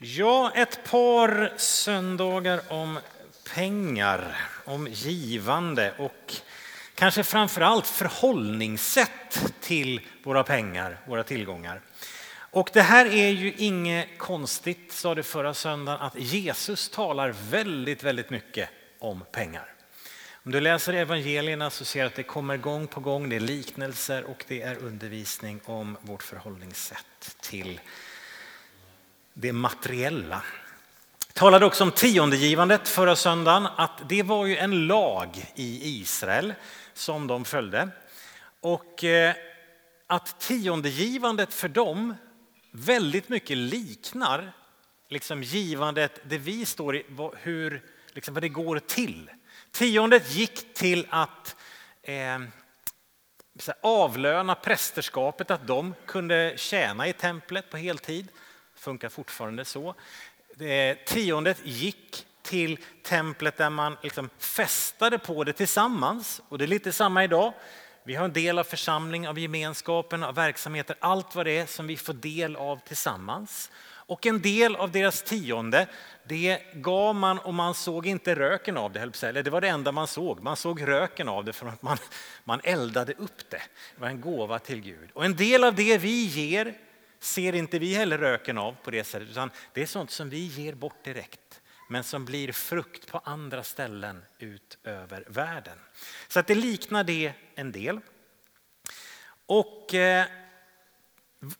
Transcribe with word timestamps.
Ja, 0.00 0.52
ett 0.54 0.84
par 0.84 1.52
söndagar 1.56 2.60
om 2.68 2.98
pengar, 3.54 4.36
om 4.64 4.86
givande 4.86 5.94
och 5.98 6.34
kanske 6.94 7.24
framför 7.24 7.60
allt 7.60 7.86
förhållningssätt 7.86 9.52
till 9.60 10.00
våra 10.22 10.44
pengar, 10.44 10.98
våra 11.06 11.24
tillgångar. 11.24 11.80
Och 12.30 12.70
det 12.72 12.82
här 12.82 13.06
är 13.06 13.28
ju 13.28 13.52
inget 13.56 14.18
konstigt, 14.18 14.92
sa 14.92 15.14
det 15.14 15.22
förra 15.22 15.54
söndagen, 15.54 16.00
att 16.00 16.16
Jesus 16.16 16.88
talar 16.88 17.34
väldigt, 17.50 18.02
väldigt 18.02 18.30
mycket 18.30 18.68
om 18.98 19.24
pengar. 19.32 19.72
Om 20.44 20.52
du 20.52 20.60
läser 20.60 20.92
evangelierna 20.92 21.70
så 21.70 21.84
ser 21.84 22.00
du 22.00 22.06
att 22.06 22.14
det 22.14 22.22
kommer 22.22 22.56
gång 22.56 22.86
på 22.86 23.00
gång, 23.00 23.28
det 23.28 23.36
är 23.36 23.40
liknelser 23.40 24.24
och 24.24 24.44
det 24.48 24.62
är 24.62 24.76
undervisning 24.76 25.60
om 25.64 25.96
vårt 26.00 26.22
förhållningssätt 26.22 27.36
till 27.40 27.80
det 29.40 29.52
materiella. 29.52 30.42
Jag 31.26 31.34
talade 31.34 31.66
också 31.66 31.84
om 31.84 31.90
tiondegivandet 31.90 32.88
förra 32.88 33.16
söndagen, 33.16 33.66
att 33.76 34.08
det 34.08 34.22
var 34.22 34.46
ju 34.46 34.56
en 34.56 34.86
lag 34.86 35.52
i 35.54 36.00
Israel 36.00 36.54
som 36.94 37.26
de 37.26 37.44
följde. 37.44 37.88
Och 38.60 39.04
eh, 39.04 39.34
att 40.06 40.40
tiondegivandet 40.40 41.54
för 41.54 41.68
dem 41.68 42.14
väldigt 42.70 43.28
mycket 43.28 43.56
liknar 43.56 44.52
liksom 45.08 45.42
givandet, 45.42 46.20
det 46.24 46.38
vi 46.38 46.64
står 46.64 46.96
i, 46.96 47.04
hur 47.36 47.82
liksom 48.12 48.34
vad 48.34 48.42
det 48.42 48.48
går 48.48 48.78
till. 48.78 49.30
Tiondet 49.70 50.34
gick 50.34 50.74
till 50.74 51.06
att 51.10 51.56
eh, 52.02 52.38
avlöna 53.80 54.54
prästerskapet, 54.54 55.50
att 55.50 55.66
de 55.66 55.94
kunde 56.06 56.52
tjäna 56.56 57.08
i 57.08 57.12
templet 57.12 57.70
på 57.70 57.76
heltid 57.76 58.28
funkar 58.88 59.08
fortfarande 59.08 59.64
så. 59.64 59.94
Tiondet 61.06 61.58
gick 61.64 62.26
till 62.42 62.78
templet 63.02 63.56
där 63.56 63.70
man 63.70 63.96
liksom 64.02 64.30
festade 64.38 65.18
på 65.18 65.44
det 65.44 65.52
tillsammans. 65.52 66.40
Och 66.48 66.58
det 66.58 66.64
är 66.64 66.66
lite 66.66 66.92
samma 66.92 67.24
idag. 67.24 67.52
Vi 68.04 68.14
har 68.14 68.24
en 68.24 68.32
del 68.32 68.58
av 68.58 68.64
församling, 68.64 69.28
av 69.28 69.38
gemenskapen, 69.38 70.22
av 70.22 70.34
verksamheter, 70.34 70.96
allt 71.00 71.34
vad 71.34 71.46
det 71.46 71.58
är 71.58 71.66
som 71.66 71.86
vi 71.86 71.96
får 71.96 72.12
del 72.12 72.56
av 72.56 72.80
tillsammans. 72.86 73.70
Och 73.88 74.26
en 74.26 74.42
del 74.42 74.76
av 74.76 74.90
deras 74.90 75.22
tionde, 75.22 75.86
det 76.28 76.62
gav 76.74 77.14
man 77.14 77.38
och 77.38 77.54
man 77.54 77.74
såg 77.74 78.06
inte 78.06 78.34
röken 78.34 78.76
av 78.76 78.92
det, 78.92 79.22
eller 79.22 79.42
det 79.42 79.50
var 79.50 79.60
det 79.60 79.68
enda 79.68 79.92
man 79.92 80.06
såg. 80.06 80.42
Man 80.42 80.56
såg 80.56 80.88
röken 80.88 81.28
av 81.28 81.44
det 81.44 81.52
för 81.52 81.66
att 81.66 81.82
man, 81.82 81.98
man 82.44 82.60
eldade 82.64 83.12
upp 83.12 83.50
det. 83.50 83.62
Det 83.94 84.00
var 84.00 84.08
en 84.08 84.20
gåva 84.20 84.58
till 84.58 84.80
Gud. 84.80 85.10
Och 85.12 85.24
en 85.24 85.36
del 85.36 85.64
av 85.64 85.74
det 85.74 85.98
vi 85.98 86.24
ger 86.24 86.74
ser 87.20 87.54
inte 87.54 87.78
vi 87.78 87.94
heller 87.94 88.18
röken 88.18 88.58
av 88.58 88.76
på 88.82 88.90
det 88.90 89.04
sättet, 89.04 89.28
utan 89.28 89.50
det 89.72 89.82
är 89.82 89.86
sånt 89.86 90.10
som 90.10 90.28
vi 90.28 90.38
ger 90.38 90.74
bort 90.74 91.04
direkt, 91.04 91.60
men 91.88 92.04
som 92.04 92.24
blir 92.24 92.52
frukt 92.52 93.06
på 93.06 93.18
andra 93.18 93.62
ställen 93.62 94.24
ut 94.38 94.78
över 94.84 95.24
världen. 95.28 95.78
Så 96.28 96.40
att 96.40 96.46
det 96.46 96.54
liknar 96.54 97.04
det 97.04 97.32
en 97.54 97.72
del. 97.72 98.00
Och 99.46 99.94
eh, 99.94 100.26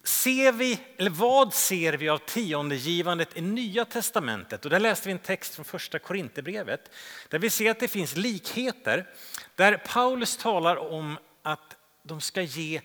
ser 0.02 0.52
vi, 0.52 0.80
eller 0.96 1.10
vad 1.10 1.54
ser 1.54 1.92
vi 1.92 2.08
av 2.08 2.18
tiondegivandet 2.18 3.36
i 3.36 3.40
Nya 3.40 3.84
Testamentet? 3.84 4.64
Och 4.64 4.70
där 4.70 4.80
läste 4.80 5.08
vi 5.08 5.12
en 5.12 5.18
text 5.18 5.54
från 5.54 5.64
första 5.64 5.98
Korinthierbrevet 5.98 6.90
där 7.28 7.38
vi 7.38 7.50
ser 7.50 7.70
att 7.70 7.80
det 7.80 7.88
finns 7.88 8.16
likheter 8.16 9.08
där 9.54 9.82
Paulus 9.86 10.36
talar 10.36 10.76
om 10.76 11.18
att 11.42 11.76
de 12.02 12.20
ska 12.20 12.42
ge 12.42 12.80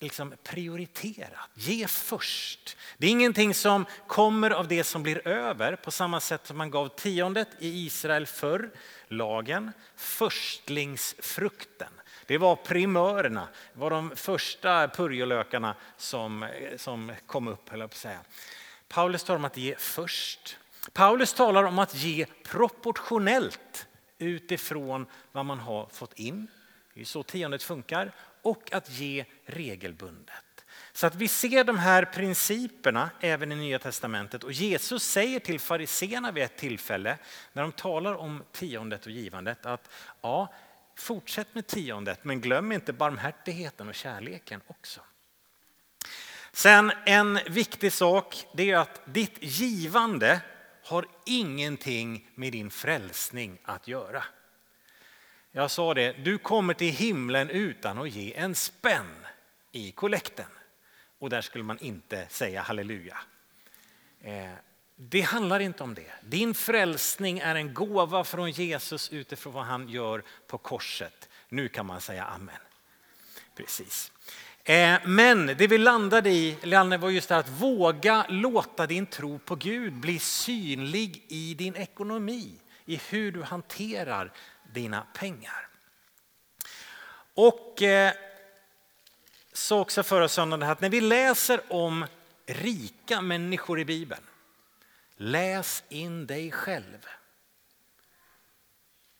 liksom 0.00 0.34
prioriterat. 0.42 1.50
ge 1.54 1.86
först. 1.88 2.76
Det 2.98 3.06
är 3.06 3.10
ingenting 3.10 3.54
som 3.54 3.86
kommer 4.06 4.50
av 4.50 4.68
det 4.68 4.84
som 4.84 5.02
blir 5.02 5.28
över 5.28 5.76
på 5.76 5.90
samma 5.90 6.20
sätt 6.20 6.46
som 6.46 6.58
man 6.58 6.70
gav 6.70 6.88
tiondet 6.88 7.48
i 7.58 7.86
Israel 7.86 8.26
förr, 8.26 8.70
lagen, 9.08 9.72
förstlingsfrukten. 9.96 11.92
Det 12.26 12.38
var 12.38 12.56
primörerna, 12.56 13.48
det 13.74 13.80
var 13.80 13.90
de 13.90 14.16
första 14.16 14.88
purjolökarna 14.88 15.76
som, 15.96 16.48
som 16.76 17.12
kom 17.26 17.48
upp, 17.48 17.68
höll 17.68 17.80
jag 17.80 17.90
på 17.90 17.94
att 17.94 17.98
säga. 17.98 18.20
Paulus 18.88 19.24
talar 19.24 19.38
om 19.38 19.44
att 19.44 19.56
ge 19.56 19.74
först. 19.78 20.56
Paulus 20.92 21.32
talar 21.32 21.64
om 21.64 21.78
att 21.78 21.94
ge 21.94 22.26
proportionellt 22.44 23.86
utifrån 24.18 25.06
vad 25.32 25.44
man 25.44 25.58
har 25.58 25.88
fått 25.92 26.12
in. 26.12 26.48
Det 26.94 27.00
är 27.00 27.04
så 27.04 27.22
tiondet 27.22 27.62
funkar 27.62 28.12
och 28.44 28.72
att 28.72 28.90
ge 28.90 29.24
regelbundet. 29.44 30.64
Så 30.92 31.06
att 31.06 31.14
vi 31.14 31.28
ser 31.28 31.64
de 31.64 31.78
här 31.78 32.04
principerna 32.04 33.10
även 33.20 33.52
i 33.52 33.56
Nya 33.56 33.78
Testamentet 33.78 34.44
och 34.44 34.52
Jesus 34.52 35.04
säger 35.04 35.40
till 35.40 35.60
fariseerna 35.60 36.32
vid 36.32 36.44
ett 36.44 36.56
tillfälle 36.56 37.18
när 37.52 37.62
de 37.62 37.72
talar 37.72 38.14
om 38.14 38.42
tiondet 38.52 39.06
och 39.06 39.12
givandet 39.12 39.66
att 39.66 39.90
ja, 40.20 40.54
fortsätt 40.96 41.54
med 41.54 41.66
tiondet 41.66 42.24
men 42.24 42.40
glöm 42.40 42.72
inte 42.72 42.92
barmhärtigheten 42.92 43.88
och 43.88 43.94
kärleken 43.94 44.60
också. 44.66 45.00
Sen 46.52 46.92
en 47.06 47.38
viktig 47.46 47.92
sak 47.92 48.46
det 48.54 48.70
är 48.70 48.76
att 48.76 49.00
ditt 49.04 49.36
givande 49.40 50.40
har 50.84 51.06
ingenting 51.26 52.28
med 52.34 52.52
din 52.52 52.70
frälsning 52.70 53.58
att 53.64 53.88
göra. 53.88 54.24
Jag 55.56 55.70
sa 55.70 55.94
det, 55.94 56.12
du 56.12 56.38
kommer 56.38 56.74
till 56.74 56.92
himlen 56.92 57.50
utan 57.50 57.98
att 57.98 58.10
ge 58.10 58.34
en 58.34 58.54
spänn 58.54 59.26
i 59.72 59.92
kollekten. 59.92 60.46
Och 61.18 61.30
där 61.30 61.40
skulle 61.40 61.64
man 61.64 61.78
inte 61.78 62.26
säga 62.30 62.62
halleluja. 62.62 63.18
Eh, 64.20 64.52
det 64.96 65.20
handlar 65.20 65.60
inte 65.60 65.82
om 65.82 65.94
det. 65.94 66.12
Din 66.22 66.54
frälsning 66.54 67.38
är 67.38 67.54
en 67.54 67.74
gåva 67.74 68.24
från 68.24 68.50
Jesus 68.50 69.12
utifrån 69.12 69.52
vad 69.52 69.64
han 69.64 69.88
gör 69.88 70.22
på 70.46 70.58
korset. 70.58 71.28
Nu 71.48 71.68
kan 71.68 71.86
man 71.86 72.00
säga 72.00 72.24
amen. 72.24 72.54
Precis. 73.54 74.12
Eh, 74.64 74.98
men 75.04 75.46
det 75.46 75.66
vi 75.66 75.78
landade 75.78 76.30
i 76.30 76.56
var 77.00 77.10
just 77.10 77.28
det 77.28 77.36
att 77.36 77.48
våga 77.48 78.26
låta 78.28 78.86
din 78.86 79.06
tro 79.06 79.38
på 79.38 79.56
Gud 79.56 79.92
bli 79.92 80.18
synlig 80.18 81.24
i 81.28 81.54
din 81.54 81.76
ekonomi, 81.76 82.52
i 82.84 83.00
hur 83.10 83.32
du 83.32 83.42
hanterar 83.42 84.32
dina 84.74 85.06
pengar. 85.14 85.68
Och 87.34 87.82
eh, 87.82 88.12
också 89.70 90.02
förra 90.02 90.28
söndagen 90.28 90.70
att 90.70 90.80
när 90.80 90.88
vi 90.88 91.00
läser 91.00 91.72
om 91.72 92.06
rika 92.46 93.20
människor 93.20 93.80
i 93.80 93.84
Bibeln, 93.84 94.22
läs 95.16 95.84
in 95.88 96.26
dig 96.26 96.50
själv. 96.50 97.06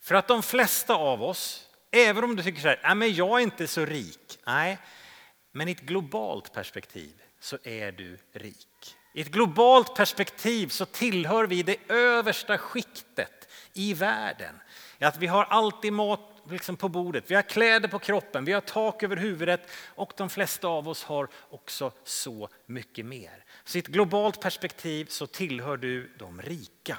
För 0.01 0.15
att 0.15 0.29
de 0.29 0.43
flesta 0.43 0.95
av 0.95 1.23
oss, 1.23 1.69
även 1.91 2.25
om 2.25 2.37
du 2.37 2.43
tycker 2.43 2.61
så 2.61 2.69
här, 2.69 2.81
nej 2.83 2.95
men 2.95 3.15
jag 3.15 3.39
är 3.39 3.43
inte 3.43 3.67
så 3.67 3.85
rik, 3.85 4.39
nej, 4.47 4.79
men 5.53 5.69
i 5.69 5.73
ett 5.73 5.81
globalt 5.81 6.53
perspektiv 6.53 7.23
så 7.41 7.59
är 7.63 7.93
du 7.93 8.19
rik. 8.33 8.97
I 9.15 9.21
ett 9.21 9.31
globalt 9.31 9.95
perspektiv 9.95 10.69
så 10.69 10.87
tillhör 10.87 11.47
vi 11.47 11.63
det 11.63 11.77
översta 11.89 12.59
skiktet 12.59 13.49
i 13.73 13.95
världen 13.95 14.61
är 14.99 15.07
Att 15.07 15.17
vi 15.17 15.27
har 15.27 15.45
alltid 15.45 15.93
mat 15.93 16.21
liksom 16.51 16.77
på 16.77 16.89
bordet, 16.89 17.25
vi 17.27 17.35
har 17.35 17.43
kläder 17.43 17.89
på 17.89 17.99
kroppen, 17.99 18.45
vi 18.45 18.53
har 18.53 18.61
tak 18.61 19.03
över 19.03 19.17
huvudet 19.17 19.71
och 19.95 20.13
de 20.17 20.31
flesta 20.31 20.69
av 20.69 20.89
oss 20.89 21.05
har 21.05 21.29
också 21.51 21.93
så 22.05 22.49
mycket 22.67 23.07
mer. 23.07 23.45
Så 23.65 23.79
i 23.79 23.81
ett 23.81 23.87
globalt 23.87 24.41
perspektiv 24.41 25.07
så 25.07 25.27
tillhör 25.27 25.77
du 25.77 26.11
de 26.19 26.43
rika. 26.43 26.99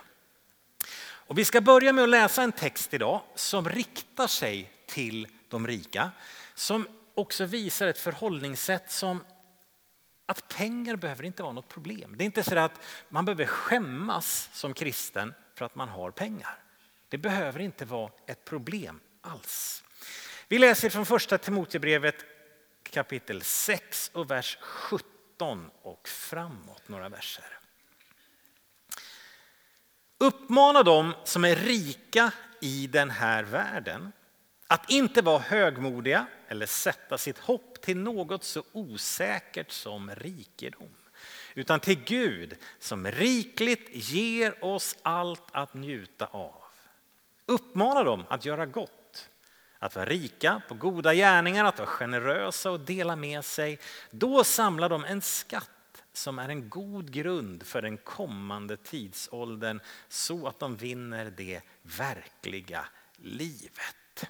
Och 1.27 1.37
vi 1.37 1.45
ska 1.45 1.61
börja 1.61 1.93
med 1.93 2.03
att 2.03 2.09
läsa 2.09 2.43
en 2.43 2.51
text 2.51 2.93
idag 2.93 3.21
som 3.35 3.69
riktar 3.69 4.27
sig 4.27 4.71
till 4.85 5.27
de 5.49 5.67
rika. 5.67 6.11
Som 6.55 6.87
också 7.15 7.45
visar 7.45 7.87
ett 7.87 7.97
förhållningssätt 7.97 8.91
som 8.91 9.23
att 10.25 10.47
pengar 10.47 10.95
behöver 10.95 11.23
inte 11.23 11.43
vara 11.43 11.53
något 11.53 11.67
problem. 11.67 12.13
Det 12.17 12.23
är 12.23 12.25
inte 12.25 12.43
så 12.43 12.57
att 12.57 12.81
man 13.09 13.25
behöver 13.25 13.45
skämmas 13.45 14.49
som 14.53 14.73
kristen 14.73 15.33
för 15.55 15.65
att 15.65 15.75
man 15.75 15.89
har 15.89 16.11
pengar. 16.11 16.64
Det 17.09 17.17
behöver 17.17 17.59
inte 17.59 17.85
vara 17.85 18.11
ett 18.27 18.45
problem 18.45 18.99
alls. 19.21 19.83
Vi 20.47 20.57
läser 20.57 20.89
från 20.89 21.05
första 21.05 21.37
Timoteusbrevet 21.37 22.25
kapitel 22.83 23.41
6 23.41 24.11
och 24.13 24.31
vers 24.31 24.57
17 24.61 25.71
och 25.81 26.07
framåt 26.07 26.87
några 26.87 27.09
verser. 27.09 27.59
Uppmana 30.17 30.83
dem 30.83 31.13
som 31.23 31.45
är 31.45 31.55
rika 31.55 32.31
i 32.61 32.87
den 32.87 33.09
här 33.09 33.43
världen 33.43 34.11
att 34.67 34.89
inte 34.89 35.21
vara 35.21 35.39
högmodiga 35.39 36.27
eller 36.47 36.65
sätta 36.65 37.17
sitt 37.17 37.37
hopp 37.37 37.81
till 37.81 37.97
något 37.97 38.43
så 38.43 38.63
osäkert 38.71 39.71
som 39.71 40.11
rikedom 40.15 40.95
utan 41.53 41.79
till 41.79 42.03
Gud 42.03 42.57
som 42.79 43.07
rikligt 43.07 43.89
ger 43.91 44.65
oss 44.65 44.97
allt 45.01 45.43
att 45.51 45.73
njuta 45.73 46.25
av. 46.25 46.64
Uppmana 47.45 48.03
dem 48.03 48.23
att 48.29 48.45
göra 48.45 48.65
gott, 48.65 49.29
att 49.79 49.95
vara 49.95 50.05
rika 50.05 50.61
på 50.67 50.73
goda 50.73 51.13
gärningar, 51.13 51.65
att 51.65 51.79
vara 51.79 51.89
generösa 51.89 52.71
och 52.71 52.79
dela 52.79 53.15
med 53.15 53.45
sig. 53.45 53.79
Då 54.11 54.43
samlar 54.43 54.89
de 54.89 55.05
en 55.05 55.21
skatt 55.21 55.69
som 56.13 56.39
är 56.39 56.49
en 56.49 56.69
god 56.69 57.11
grund 57.11 57.63
för 57.63 57.81
den 57.81 57.97
kommande 57.97 58.77
tidsåldern 58.77 59.79
så 60.07 60.47
att 60.47 60.59
de 60.59 60.75
vinner 60.75 61.33
det 61.37 61.61
verkliga 61.81 62.85
livet. 63.17 64.29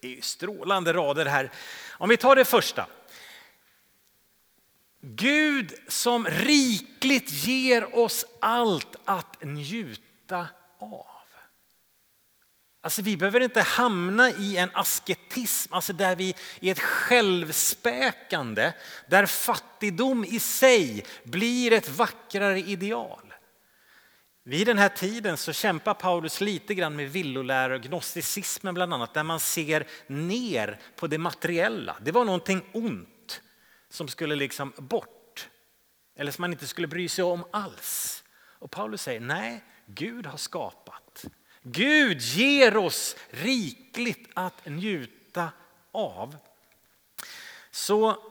Det 0.00 0.18
är 0.18 0.22
strålande 0.22 0.92
rader 0.92 1.26
här. 1.26 1.50
Om 1.90 2.08
vi 2.08 2.16
tar 2.16 2.36
det 2.36 2.44
första. 2.44 2.86
Gud 5.00 5.74
som 5.88 6.26
rikligt 6.26 7.30
ger 7.30 7.98
oss 7.98 8.24
allt 8.40 8.96
att 9.04 9.44
njuta 9.44 10.48
av. 10.78 11.15
Alltså 12.86 13.02
vi 13.02 13.16
behöver 13.16 13.40
inte 13.40 13.60
hamna 13.60 14.30
i 14.30 14.56
en 14.56 14.70
asketism, 14.72 15.74
alltså 15.74 15.92
där 15.92 16.16
vi 16.16 16.34
i 16.60 16.70
ett 16.70 16.80
självspäkande, 16.80 18.72
där 19.06 19.26
fattigdom 19.26 20.24
i 20.24 20.40
sig 20.40 21.04
blir 21.22 21.72
ett 21.72 21.88
vackrare 21.88 22.58
ideal. 22.58 23.34
Vid 24.42 24.66
den 24.66 24.78
här 24.78 24.88
tiden 24.88 25.36
så 25.36 25.52
kämpar 25.52 25.94
Paulus 25.94 26.40
lite 26.40 26.74
grann 26.74 26.96
med 26.96 27.10
villolära 27.10 27.74
och 27.74 27.82
gnosticismen 27.82 28.74
bland 28.74 28.94
annat, 28.94 29.14
där 29.14 29.22
man 29.22 29.40
ser 29.40 29.86
ner 30.06 30.80
på 30.96 31.06
det 31.06 31.18
materiella. 31.18 31.96
Det 32.00 32.12
var 32.12 32.24
någonting 32.24 32.64
ont 32.72 33.42
som 33.90 34.08
skulle 34.08 34.34
liksom 34.34 34.72
bort, 34.76 35.48
eller 36.16 36.32
som 36.32 36.42
man 36.42 36.52
inte 36.52 36.66
skulle 36.66 36.86
bry 36.86 37.08
sig 37.08 37.24
om 37.24 37.44
alls. 37.50 38.24
Och 38.58 38.70
Paulus 38.70 39.02
säger 39.02 39.20
nej, 39.20 39.64
Gud 39.86 40.26
har 40.26 40.38
skapat 40.38 41.05
Gud 41.68 42.20
ger 42.20 42.76
oss 42.76 43.16
rikligt 43.30 44.30
att 44.34 44.66
njuta 44.66 45.52
av. 45.92 46.36
Så 47.70 48.22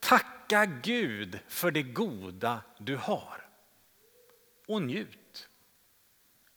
tacka 0.00 0.66
Gud 0.66 1.38
för 1.48 1.70
det 1.70 1.82
goda 1.82 2.62
du 2.78 2.96
har. 2.96 3.46
Och 4.66 4.82
njut. 4.82 5.48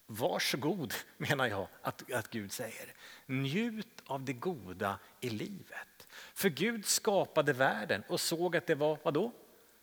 Varsågod 0.06 0.94
menar 1.18 1.48
jag 1.48 1.68
att, 1.81 2.12
att 2.12 2.30
Gud 2.30 2.51
säger. 2.51 2.94
Njut 3.25 4.04
av 4.06 4.25
det 4.25 4.33
goda 4.33 5.00
i 5.19 5.30
livet. 5.30 6.07
För 6.33 6.50
Gud 6.50 6.86
skapade 6.86 7.54
världen 7.54 8.04
och 8.07 8.22
såg 8.22 8.56
att 8.56 8.68
det 8.68 8.75
var, 8.75 8.98
vadå? 9.04 9.31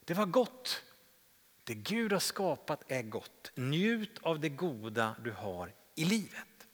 Det 0.04 0.14
var 0.14 0.26
gott. 0.26 0.82
Det 1.64 1.74
Gud 1.74 2.12
har 2.12 2.20
skapat 2.20 2.82
är 2.88 3.02
gott. 3.02 3.52
Njut 3.54 4.18
av 4.22 4.40
det 4.40 4.48
goda 4.48 5.16
du 5.24 5.30
har 5.30 5.72
i 5.94 6.04
livet. 6.04 6.66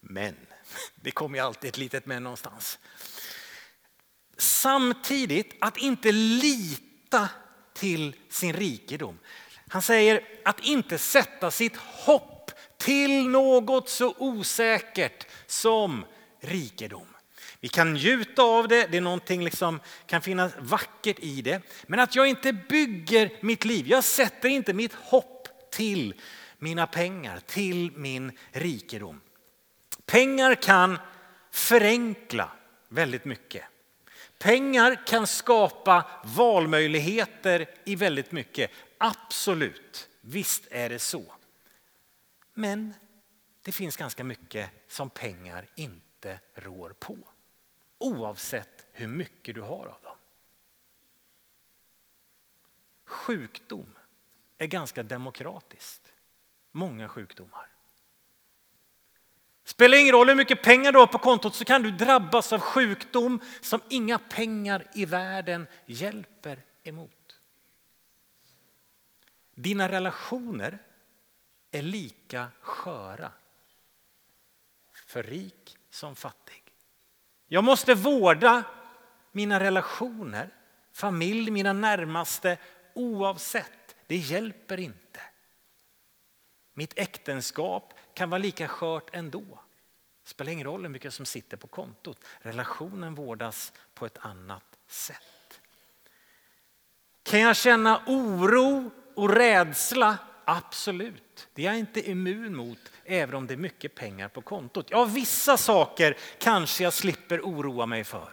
Men, 0.00 0.36
det 0.94 1.10
kommer 1.10 1.38
ju 1.38 1.44
alltid 1.44 1.68
ett 1.68 1.78
litet 1.78 2.06
men 2.06 2.22
någonstans. 2.22 2.78
Samtidigt 4.36 5.56
att 5.60 5.76
inte 5.76 6.12
lita 6.12 7.28
till 7.74 8.16
sin 8.28 8.52
rikedom. 8.52 9.18
Han 9.68 9.82
säger 9.82 10.24
att 10.44 10.60
inte 10.60 10.98
sätta 10.98 11.50
sitt 11.50 11.76
hopp 11.76 12.50
till 12.76 13.28
något 13.28 13.88
så 13.88 14.14
osäkert 14.18 15.26
som 15.46 16.04
rikedom. 16.40 17.06
Vi 17.60 17.68
kan 17.68 17.92
njuta 17.92 18.42
av 18.42 18.68
det, 18.68 18.86
det 18.86 18.96
är 18.96 19.00
någonting 19.00 19.44
liksom, 19.44 19.80
kan 20.06 20.22
finnas 20.22 20.52
vackert 20.58 21.18
i 21.18 21.42
det. 21.42 21.62
Men 21.86 22.00
att 22.00 22.16
jag 22.16 22.26
inte 22.26 22.52
bygger 22.52 23.38
mitt 23.40 23.64
liv, 23.64 23.88
jag 23.88 24.04
sätter 24.04 24.48
inte 24.48 24.72
mitt 24.72 24.94
hopp 24.94 25.48
till 25.70 26.14
mina 26.58 26.86
pengar, 26.86 27.40
till 27.40 27.92
min 27.96 28.38
rikedom. 28.52 29.20
Pengar 30.06 30.54
kan 30.54 30.98
förenkla 31.50 32.50
väldigt 32.88 33.24
mycket. 33.24 33.64
Pengar 34.38 35.06
kan 35.06 35.26
skapa 35.26 36.22
valmöjligheter 36.24 37.70
i 37.84 37.96
väldigt 37.96 38.32
mycket. 38.32 38.70
Absolut, 38.98 40.08
visst 40.20 40.66
är 40.70 40.88
det 40.88 40.98
så. 40.98 41.34
Men 42.54 42.94
det 43.62 43.72
finns 43.72 43.96
ganska 43.96 44.24
mycket 44.24 44.70
som 44.88 45.10
pengar 45.10 45.66
inte 45.74 46.40
rår 46.54 46.94
på. 46.98 47.16
Oavsett 47.98 48.86
hur 48.92 49.06
mycket 49.06 49.54
du 49.54 49.60
har 49.60 49.86
av 49.86 50.00
dem. 50.02 50.16
Sjukdom 53.04 53.94
är 54.58 54.66
ganska 54.66 55.02
demokratiskt. 55.02 56.12
Många 56.72 57.08
sjukdomar. 57.08 57.68
Spelar 59.64 59.98
ingen 59.98 60.12
roll 60.12 60.28
hur 60.28 60.34
mycket 60.34 60.62
pengar 60.62 60.92
du 60.92 60.98
har 60.98 61.06
på 61.06 61.18
kontot 61.18 61.54
så 61.54 61.64
kan 61.64 61.82
du 61.82 61.90
drabbas 61.90 62.52
av 62.52 62.60
sjukdom 62.60 63.40
som 63.60 63.80
inga 63.88 64.18
pengar 64.18 64.86
i 64.94 65.04
världen 65.04 65.66
hjälper 65.86 66.62
emot. 66.82 67.40
Dina 69.54 69.88
relationer 69.88 70.78
är 71.70 71.82
lika 71.82 72.48
sköra 72.60 73.32
för 75.06 75.22
rik 75.22 75.76
som 75.90 76.16
fattig. 76.16 76.62
Jag 77.48 77.64
måste 77.64 77.94
vårda 77.94 78.64
mina 79.32 79.60
relationer, 79.60 80.54
familj, 80.92 81.50
mina 81.50 81.72
närmaste 81.72 82.58
oavsett. 82.94 83.96
Det 84.06 84.16
hjälper 84.16 84.80
inte. 84.80 85.20
Mitt 86.78 86.98
äktenskap 86.98 87.94
kan 88.14 88.30
vara 88.30 88.38
lika 88.38 88.68
skört 88.68 89.10
ändå. 89.12 89.60
Det 90.22 90.30
spelar 90.30 90.52
ingen 90.52 90.66
roll 90.66 90.82
hur 90.82 90.88
mycket 90.88 91.14
som 91.14 91.26
sitter 91.26 91.56
på 91.56 91.66
kontot. 91.66 92.18
Relationen 92.38 93.14
vårdas 93.14 93.72
på 93.94 94.06
ett 94.06 94.18
annat 94.20 94.78
sätt. 94.86 95.60
Kan 97.22 97.40
jag 97.40 97.56
känna 97.56 98.02
oro 98.06 98.90
och 99.14 99.30
rädsla? 99.30 100.18
Absolut. 100.44 101.48
Det 101.54 101.62
är 101.62 101.66
jag 101.66 101.78
inte 101.78 102.10
immun 102.10 102.56
mot 102.56 102.92
även 103.04 103.34
om 103.34 103.46
det 103.46 103.54
är 103.54 103.58
mycket 103.58 103.94
pengar 103.94 104.28
på 104.28 104.42
kontot. 104.42 104.86
Ja, 104.90 105.04
vissa 105.04 105.56
saker 105.56 106.16
kanske 106.38 106.84
jag 106.84 106.92
slipper 106.92 107.40
oroa 107.40 107.86
mig 107.86 108.04
för. 108.04 108.32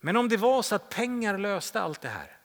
Men 0.00 0.16
om 0.16 0.28
det 0.28 0.36
var 0.36 0.62
så 0.62 0.74
att 0.74 0.88
pengar 0.88 1.38
löste 1.38 1.80
allt 1.80 2.00
det 2.00 2.08
här 2.08 2.37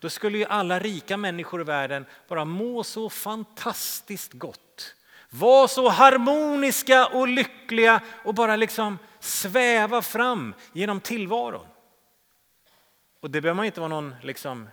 då 0.00 0.10
skulle 0.10 0.38
ju 0.38 0.44
alla 0.44 0.78
rika 0.78 1.16
människor 1.16 1.60
i 1.60 1.64
världen 1.64 2.06
bara 2.28 2.44
må 2.44 2.84
så 2.84 3.10
fantastiskt 3.10 4.32
gott. 4.32 4.94
Vara 5.30 5.68
så 5.68 5.88
harmoniska 5.88 7.06
och 7.06 7.28
lyckliga 7.28 8.02
och 8.24 8.34
bara 8.34 8.56
liksom 8.56 8.98
sväva 9.20 10.02
fram 10.02 10.54
genom 10.72 11.00
tillvaron. 11.00 11.66
Och 13.20 13.30
det 13.30 13.40
behöver 13.40 13.56
man 13.56 13.66
inte 13.66 13.80
vara 13.80 13.88
någon 13.88 14.14
liksom 14.22 14.68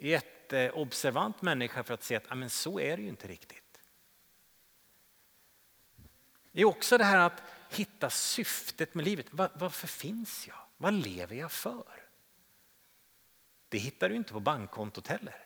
jätteobservant 0.00 1.42
människa 1.42 1.82
för 1.82 1.94
att 1.94 2.04
se 2.04 2.16
att 2.16 2.32
amen, 2.32 2.50
så 2.50 2.80
är 2.80 2.96
det 2.96 3.02
ju 3.02 3.08
inte 3.08 3.28
riktigt. 3.28 3.80
Det 6.52 6.60
är 6.60 6.64
också 6.64 6.98
det 6.98 7.04
här 7.04 7.18
att 7.18 7.42
hitta 7.70 8.10
syftet 8.10 8.94
med 8.94 9.04
livet. 9.04 9.26
Varför 9.30 9.86
finns 9.86 10.48
jag? 10.48 10.56
Vad 10.76 10.94
lever 10.94 11.36
jag 11.36 11.52
för? 11.52 11.97
Det 13.68 13.78
hittar 13.78 14.08
du 14.08 14.16
inte 14.16 14.32
på 14.32 14.40
bankkontot 14.40 15.06
heller. 15.06 15.36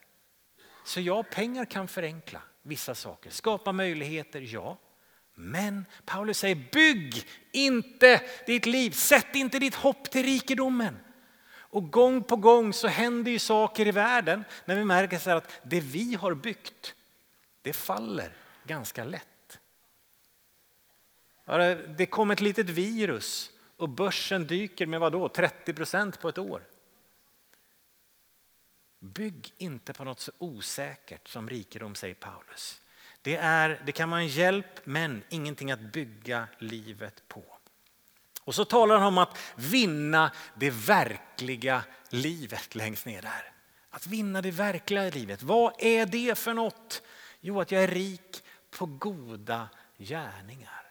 Så 0.85 1.01
ja, 1.01 1.23
pengar 1.23 1.65
kan 1.65 1.89
förenkla 1.89 2.43
vissa 2.63 2.95
saker, 2.95 3.31
skapa 3.31 3.73
möjligheter, 3.73 4.41
ja. 4.41 4.79
Men 5.35 5.85
Paulus 6.05 6.39
säger 6.39 6.69
bygg 6.73 7.29
inte 7.53 8.21
ditt 8.47 8.67
liv, 8.67 8.91
sätt 8.91 9.35
inte 9.35 9.59
ditt 9.59 9.75
hopp 9.75 10.11
till 10.11 10.23
rikedomen. 10.23 10.99
Och 11.55 11.91
gång 11.93 12.23
på 12.25 12.37
gång 12.37 12.73
så 12.73 12.89
händer 12.89 13.33
ju 13.33 13.39
saker 13.39 13.87
i 13.87 13.91
världen 13.91 14.45
när 14.65 14.77
vi 14.77 14.85
märker 14.85 15.31
att 15.31 15.61
det 15.63 15.81
vi 15.81 16.15
har 16.15 16.35
byggt, 16.35 16.95
det 17.63 17.73
faller 17.73 18.37
ganska 18.65 19.05
lätt. 19.05 19.59
Det 21.97 22.07
kom 22.07 22.31
ett 22.31 22.41
litet 22.41 22.69
virus 22.69 23.51
och 23.77 23.89
börsen 23.89 24.47
dyker 24.47 24.87
med 24.87 25.01
vadå, 25.01 25.29
30 25.29 25.73
procent 25.73 26.21
på 26.21 26.29
ett 26.29 26.39
år. 26.39 26.63
Bygg 29.03 29.53
inte 29.59 29.93
på 29.93 30.05
något 30.05 30.21
så 30.21 30.33
osäkert 30.39 31.29
som 31.29 31.49
rikedom, 31.49 31.95
säger 31.95 32.15
Paulus. 32.15 32.81
Det, 33.23 33.37
är, 33.37 33.83
det 33.87 33.93
kan 33.93 34.11
vara 34.11 34.21
en 34.21 34.29
hjälp, 34.29 34.81
men 34.85 35.23
ingenting 35.29 35.73
att 35.73 35.81
bygga 35.81 36.49
livet 36.59 37.23
på. 37.29 37.45
Och 38.45 38.55
så 38.55 38.65
talar 38.65 38.99
han 38.99 39.07
om 39.07 39.19
att 39.19 39.39
vinna 39.57 40.31
det 40.55 40.71
verkliga 40.71 41.85
livet 42.09 42.75
längst 42.75 43.07
ner 43.07 43.23
där. 43.23 43.53
Att 43.91 44.07
vinna 44.07 44.43
det 44.43 44.51
verkliga 44.51 45.11
livet. 45.11 45.43
Vad 45.43 45.73
är 45.79 46.07
det 46.07 46.39
för 46.39 46.55
något? 46.55 47.03
Jo, 47.41 47.61
att 47.61 47.71
jag 47.73 47.83
är 47.83 47.89
rik 47.89 48.43
på 48.71 48.87
goda 48.87 49.69
gärningar. 49.99 50.83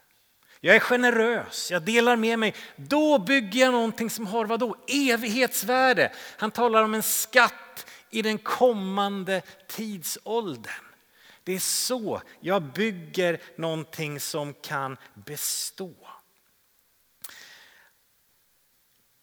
Jag 0.60 0.76
är 0.76 0.80
generös, 0.80 1.72
jag 1.72 1.82
delar 1.82 2.16
med 2.16 2.40
mig. 2.40 2.56
Då 2.76 3.20
bygger 3.20 3.60
jag 3.60 3.72
någonting 3.72 4.10
som 4.10 4.28
har 4.28 4.46
vadå? 4.46 4.76
Evighetsvärde. 4.88 6.12
Han 6.38 6.52
talar 6.52 6.84
om 6.84 6.94
en 6.94 7.04
skatt 7.04 7.86
i 8.12 8.22
den 8.22 8.38
kommande 8.38 9.42
tidsåldern. 9.68 10.86
Det 11.44 11.54
är 11.54 11.60
så 11.60 12.22
jag 12.40 12.64
bygger 12.64 13.42
någonting 13.56 14.20
som 14.20 14.54
kan 14.54 14.98
bestå. 15.14 15.94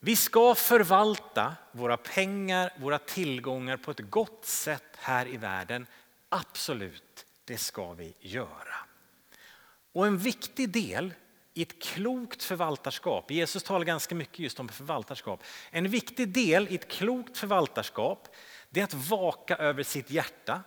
Vi 0.00 0.16
ska 0.16 0.54
förvalta 0.54 1.56
våra 1.72 1.96
pengar, 1.96 2.72
våra 2.78 2.98
tillgångar 2.98 3.76
på 3.76 3.90
ett 3.90 4.10
gott 4.10 4.44
sätt 4.44 4.96
här 4.96 5.28
i 5.28 5.36
världen. 5.36 5.86
Absolut, 6.28 7.26
det 7.44 7.58
ska 7.58 7.92
vi 7.92 8.14
göra. 8.20 8.74
Och 9.92 10.06
en 10.06 10.18
viktig 10.18 10.68
del 10.70 11.14
i 11.54 11.62
ett 11.62 11.82
klokt 11.82 12.42
förvaltarskap, 12.42 13.30
Jesus 13.30 13.62
talar 13.62 13.84
ganska 13.84 14.14
mycket 14.14 14.38
just 14.38 14.60
om 14.60 14.68
förvaltarskap. 14.68 15.42
En 15.70 15.88
viktig 15.88 16.28
del 16.28 16.68
i 16.68 16.74
ett 16.74 16.88
klokt 16.88 17.38
förvaltarskap 17.38 18.28
det 18.70 18.80
är 18.80 18.84
att 18.84 18.94
vaka 18.94 19.56
över 19.56 19.82
sitt 19.82 20.10
hjärta. 20.10 20.62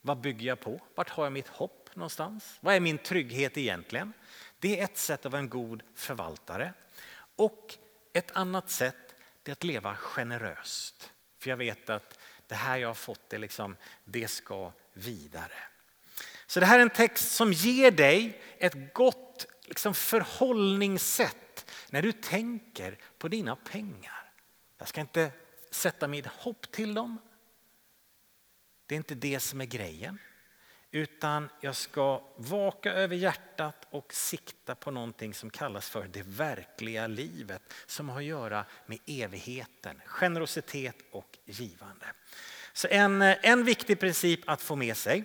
Vad 0.00 0.20
bygger 0.20 0.46
jag 0.46 0.60
på? 0.60 0.80
Vart 0.94 1.08
har 1.08 1.24
jag 1.24 1.32
mitt 1.32 1.48
hopp 1.48 1.90
någonstans? 1.94 2.58
Vad 2.60 2.74
är 2.74 2.80
min 2.80 2.98
trygghet 2.98 3.58
egentligen? 3.58 4.12
Det 4.58 4.80
är 4.80 4.84
ett 4.84 4.98
sätt 4.98 5.26
att 5.26 5.32
vara 5.32 5.40
en 5.40 5.48
god 5.48 5.82
förvaltare. 5.94 6.72
Och 7.36 7.74
ett 8.12 8.30
annat 8.30 8.70
sätt 8.70 9.14
är 9.44 9.52
att 9.52 9.64
leva 9.64 9.96
generöst. 9.96 11.12
För 11.38 11.50
jag 11.50 11.56
vet 11.56 11.90
att 11.90 12.18
det 12.46 12.54
här 12.54 12.78
jag 12.78 12.88
har 12.88 12.94
fått, 12.94 13.30
det, 13.30 13.38
liksom, 13.38 13.76
det 14.04 14.28
ska 14.28 14.72
vidare. 14.92 15.52
Så 16.46 16.60
det 16.60 16.66
här 16.66 16.78
är 16.78 16.82
en 16.82 16.90
text 16.90 17.32
som 17.32 17.52
ger 17.52 17.90
dig 17.90 18.42
ett 18.58 18.94
gott 18.94 19.46
liksom, 19.64 19.94
förhållningssätt 19.94 21.70
när 21.90 22.02
du 22.02 22.12
tänker 22.12 22.98
på 23.18 23.28
dina 23.28 23.56
pengar. 23.56 24.32
Jag 24.78 24.88
ska 24.88 25.00
inte 25.00 25.30
sätta 25.78 26.08
mitt 26.08 26.26
hopp 26.26 26.70
till 26.70 26.94
dem. 26.94 27.18
Det 28.86 28.94
är 28.94 28.96
inte 28.96 29.14
det 29.14 29.40
som 29.40 29.60
är 29.60 29.64
grejen. 29.64 30.18
Utan 30.90 31.48
jag 31.60 31.76
ska 31.76 32.22
vaka 32.36 32.92
över 32.92 33.16
hjärtat 33.16 33.86
och 33.90 34.14
sikta 34.14 34.74
på 34.74 34.90
någonting 34.90 35.34
som 35.34 35.50
kallas 35.50 35.90
för 35.90 36.08
det 36.12 36.22
verkliga 36.22 37.06
livet 37.06 37.62
som 37.86 38.08
har 38.08 38.18
att 38.18 38.24
göra 38.24 38.64
med 38.86 38.98
evigheten, 39.06 40.00
generositet 40.06 40.96
och 41.10 41.38
givande. 41.44 42.06
Så 42.72 42.88
en, 42.90 43.22
en 43.22 43.64
viktig 43.64 44.00
princip 44.00 44.40
att 44.46 44.62
få 44.62 44.76
med 44.76 44.96
sig. 44.96 45.24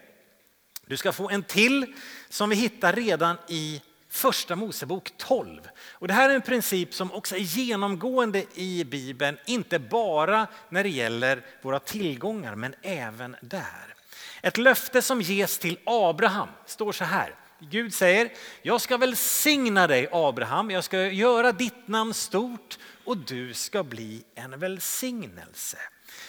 Du 0.85 0.97
ska 0.97 1.11
få 1.11 1.29
en 1.29 1.43
till 1.43 1.95
som 2.29 2.49
vi 2.49 2.55
hittar 2.55 2.93
redan 2.93 3.37
i 3.47 3.81
Första 4.13 4.55
Mosebok 4.55 5.11
12. 5.17 5.61
Och 5.91 6.07
det 6.07 6.13
här 6.13 6.29
är 6.29 6.35
en 6.35 6.41
princip 6.41 6.93
som 6.93 7.11
också 7.11 7.35
är 7.35 7.39
genomgående 7.39 8.45
i 8.55 8.83
Bibeln, 8.83 9.37
inte 9.45 9.79
bara 9.79 10.47
när 10.69 10.83
det 10.83 10.89
gäller 10.89 11.45
våra 11.61 11.79
tillgångar 11.79 12.55
men 12.55 12.75
även 12.81 13.35
där. 13.41 13.95
Ett 14.41 14.57
löfte 14.57 15.01
som 15.01 15.21
ges 15.21 15.57
till 15.57 15.79
Abraham 15.85 16.47
står 16.65 16.91
så 16.91 17.03
här. 17.03 17.35
Gud 17.59 17.93
säger, 17.93 18.31
jag 18.61 18.81
ska 18.81 18.97
välsigna 18.97 19.87
dig 19.87 20.07
Abraham, 20.11 20.71
jag 20.71 20.83
ska 20.83 21.05
göra 21.07 21.51
ditt 21.51 21.87
namn 21.87 22.13
stort 22.13 22.77
och 23.05 23.17
du 23.17 23.53
ska 23.53 23.83
bli 23.83 24.23
en 24.35 24.59
välsignelse. 24.59 25.77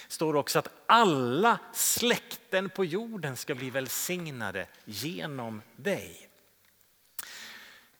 Det 0.08 0.14
står 0.14 0.36
också 0.36 0.58
att 0.58 0.68
alla 0.86 1.58
släkten 1.72 2.70
på 2.70 2.84
jorden 2.84 3.36
ska 3.36 3.54
bli 3.54 3.70
välsignade 3.70 4.66
genom 4.84 5.62
dig. 5.76 6.28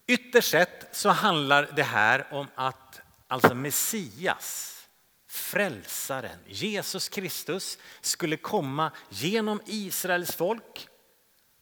Ytterst 0.07 0.51
sett 0.51 0.97
så 0.97 1.09
handlar 1.09 1.71
det 1.77 1.83
här 1.83 2.27
om 2.31 2.47
att 2.55 3.01
alltså 3.29 3.55
Messias 3.55 4.71
frälsaren, 5.35 6.39
Jesus 6.47 7.09
Kristus, 7.09 7.79
skulle 8.01 8.37
komma 8.37 8.93
genom 9.09 9.61
Israels 9.67 10.37
folk 10.37 10.89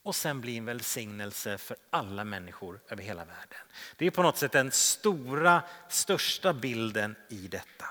och 0.03 0.15
sen 0.15 0.41
bli 0.41 0.57
en 0.57 0.65
välsignelse 0.65 1.59
för 1.59 1.77
alla 1.91 2.25
människor 2.25 2.81
över 2.89 3.03
hela 3.03 3.25
världen. 3.25 3.59
Det 3.97 4.07
är 4.07 4.11
på 4.11 4.23
något 4.23 4.39
sätt 4.39 4.53
den 4.53 4.71
stora, 4.71 5.63
största 5.89 6.53
bilden 6.53 7.17
i 7.31 7.49
detta. 7.49 7.87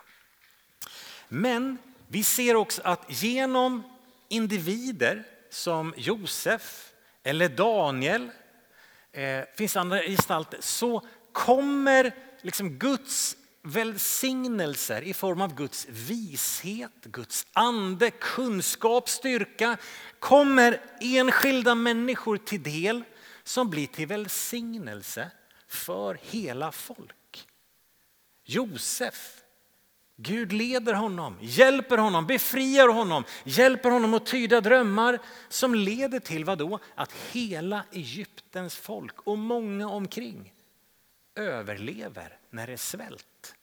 Men 1.27 1.77
vi 2.07 2.23
ser 2.23 2.55
också 2.55 2.81
att 2.81 3.23
genom 3.23 3.83
individer 4.27 5.23
som 5.49 5.93
Josef 5.97 6.91
eller 7.23 7.49
Daniel, 7.49 8.31
eh, 9.13 9.43
finns 9.57 9.75
andra 9.75 10.01
gestalter, 10.01 10.57
så 10.61 11.01
kommer 11.31 12.15
liksom 12.41 12.69
Guds 12.69 13.37
välsignelser 13.63 15.01
i 15.01 15.13
form 15.13 15.41
av 15.41 15.55
Guds 15.55 15.87
vishet, 15.89 17.03
Guds 17.03 17.47
ande, 17.53 18.11
kunskap, 18.11 19.09
styrka 19.09 19.77
kommer 20.19 20.81
enskilda 20.99 21.75
människor 21.75 22.37
till 22.37 22.63
del 22.63 23.03
som 23.43 23.69
blir 23.69 23.87
till 23.87 24.07
välsignelse 24.07 25.31
för 25.67 26.19
hela 26.21 26.71
folk. 26.71 27.47
Josef, 28.45 29.40
Gud 30.23 30.51
leder 30.51 30.93
honom, 30.93 31.37
hjälper 31.41 31.97
honom, 31.97 32.27
befriar 32.27 32.87
honom, 32.87 33.23
hjälper 33.43 33.89
honom 33.89 34.13
att 34.13 34.25
tyda 34.25 34.61
drömmar 34.61 35.19
som 35.49 35.75
leder 35.75 36.19
till 36.19 36.45
vad 36.45 36.57
då? 36.57 36.79
Att 36.95 37.11
hela 37.31 37.83
Egyptens 37.91 38.75
folk 38.75 39.21
och 39.27 39.37
många 39.37 39.89
omkring 39.89 40.53
överlever 41.35 42.37
när 42.49 42.67
det 42.67 42.73
är 42.73 42.77
svält. 42.77 43.55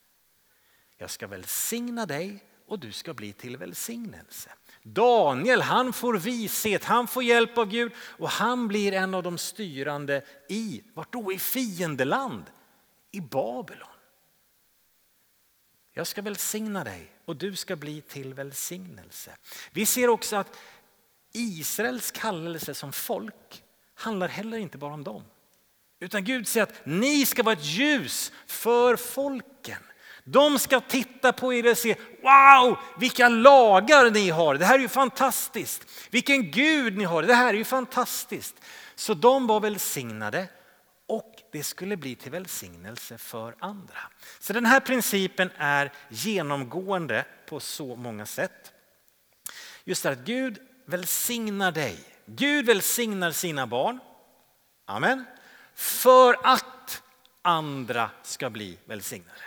Jag 0.97 1.11
ska 1.11 1.27
välsigna 1.27 2.07
dig 2.07 2.45
och 2.69 2.79
du 2.79 2.93
ska 2.93 3.15
bli 3.15 3.33
till 3.33 3.57
välsignelse. 3.57 4.51
Daniel 4.83 5.61
han 5.61 5.93
får 5.93 6.19
vishet, 6.19 6.85
han 6.85 7.07
får 7.07 7.23
hjälp 7.23 7.59
av 7.59 7.67
Gud 7.69 7.93
och 7.99 8.29
han 8.29 8.69
blir 8.69 8.93
en 8.93 9.15
av 9.15 9.23
de 9.23 9.39
styrande 9.39 10.23
i, 10.49 10.83
vart 10.95 11.13
då? 11.13 11.33
I 11.33 11.39
fiendeland, 11.39 12.45
i 13.11 13.21
Babylon. 13.21 13.98
Jag 15.99 16.07
ska 16.07 16.23
välsigna 16.23 16.85
dig 16.85 17.11
och 17.25 17.37
du 17.37 17.57
ska 17.57 17.77
bli 17.77 18.01
till 18.01 18.35
välsignelse. 18.35 19.31
Vi 19.71 19.87
ser 19.87 20.09
också 20.09 20.37
att 20.37 20.59
Israels 21.33 22.11
kallelse 22.11 22.75
som 22.75 22.93
folk 22.93 23.63
handlar 23.95 24.29
heller 24.29 24.59
inte 24.59 24.79
bara 24.79 24.95
om 24.95 25.05
dem. 25.05 25.25
Utan 26.01 26.25
Gud 26.25 26.49
säger 26.49 26.67
att 26.67 26.87
ni 26.87 27.27
ska 27.27 27.43
vara 27.43 27.53
ett 27.53 27.65
ljus 27.65 28.33
för 28.47 28.97
folken. 28.97 29.79
De 30.25 30.59
ska 30.59 30.81
titta 30.81 31.33
på 31.33 31.55
er 31.55 31.71
och 31.71 31.79
se, 31.79 31.97
wow 32.23 32.79
vilka 32.99 33.29
lagar 33.29 34.11
ni 34.11 34.31
har, 34.31 34.55
det 34.55 34.65
här 34.65 34.75
är 34.75 34.83
ju 34.83 34.89
fantastiskt. 34.89 35.87
Vilken 36.11 36.51
Gud 36.51 36.97
ni 36.97 37.05
har, 37.05 37.23
det 37.23 37.35
här 37.35 37.55
är 37.55 37.59
ju 37.59 37.65
fantastiskt. 37.65 38.57
Så 38.95 39.15
de 39.15 39.47
var 39.47 39.61
välsignade 39.61 40.49
det 41.59 41.65
skulle 41.65 41.97
bli 41.97 42.15
till 42.15 42.33
välsignelse 42.33 43.19
för 43.19 43.55
andra. 43.59 43.99
Så 44.39 44.53
den 44.53 44.67
här 44.67 44.81
principen 44.81 45.51
är 45.57 45.93
genomgående 46.09 47.25
på 47.47 47.61
så 47.61 47.97
många 47.97 48.27
sätt. 48.27 48.73
Just 49.85 50.03
det 50.03 50.11
att 50.11 50.19
Gud 50.19 50.59
välsignar 50.85 51.73
dig. 51.73 52.05
Gud 52.27 52.67
välsignar 52.67 53.33
sina 53.33 53.67
barn. 53.67 53.99
Amen. 54.85 55.25
För 55.75 56.37
att 56.43 57.03
andra 57.43 58.11
ska 58.23 58.51
bli 58.51 58.79
välsignade. 58.85 59.41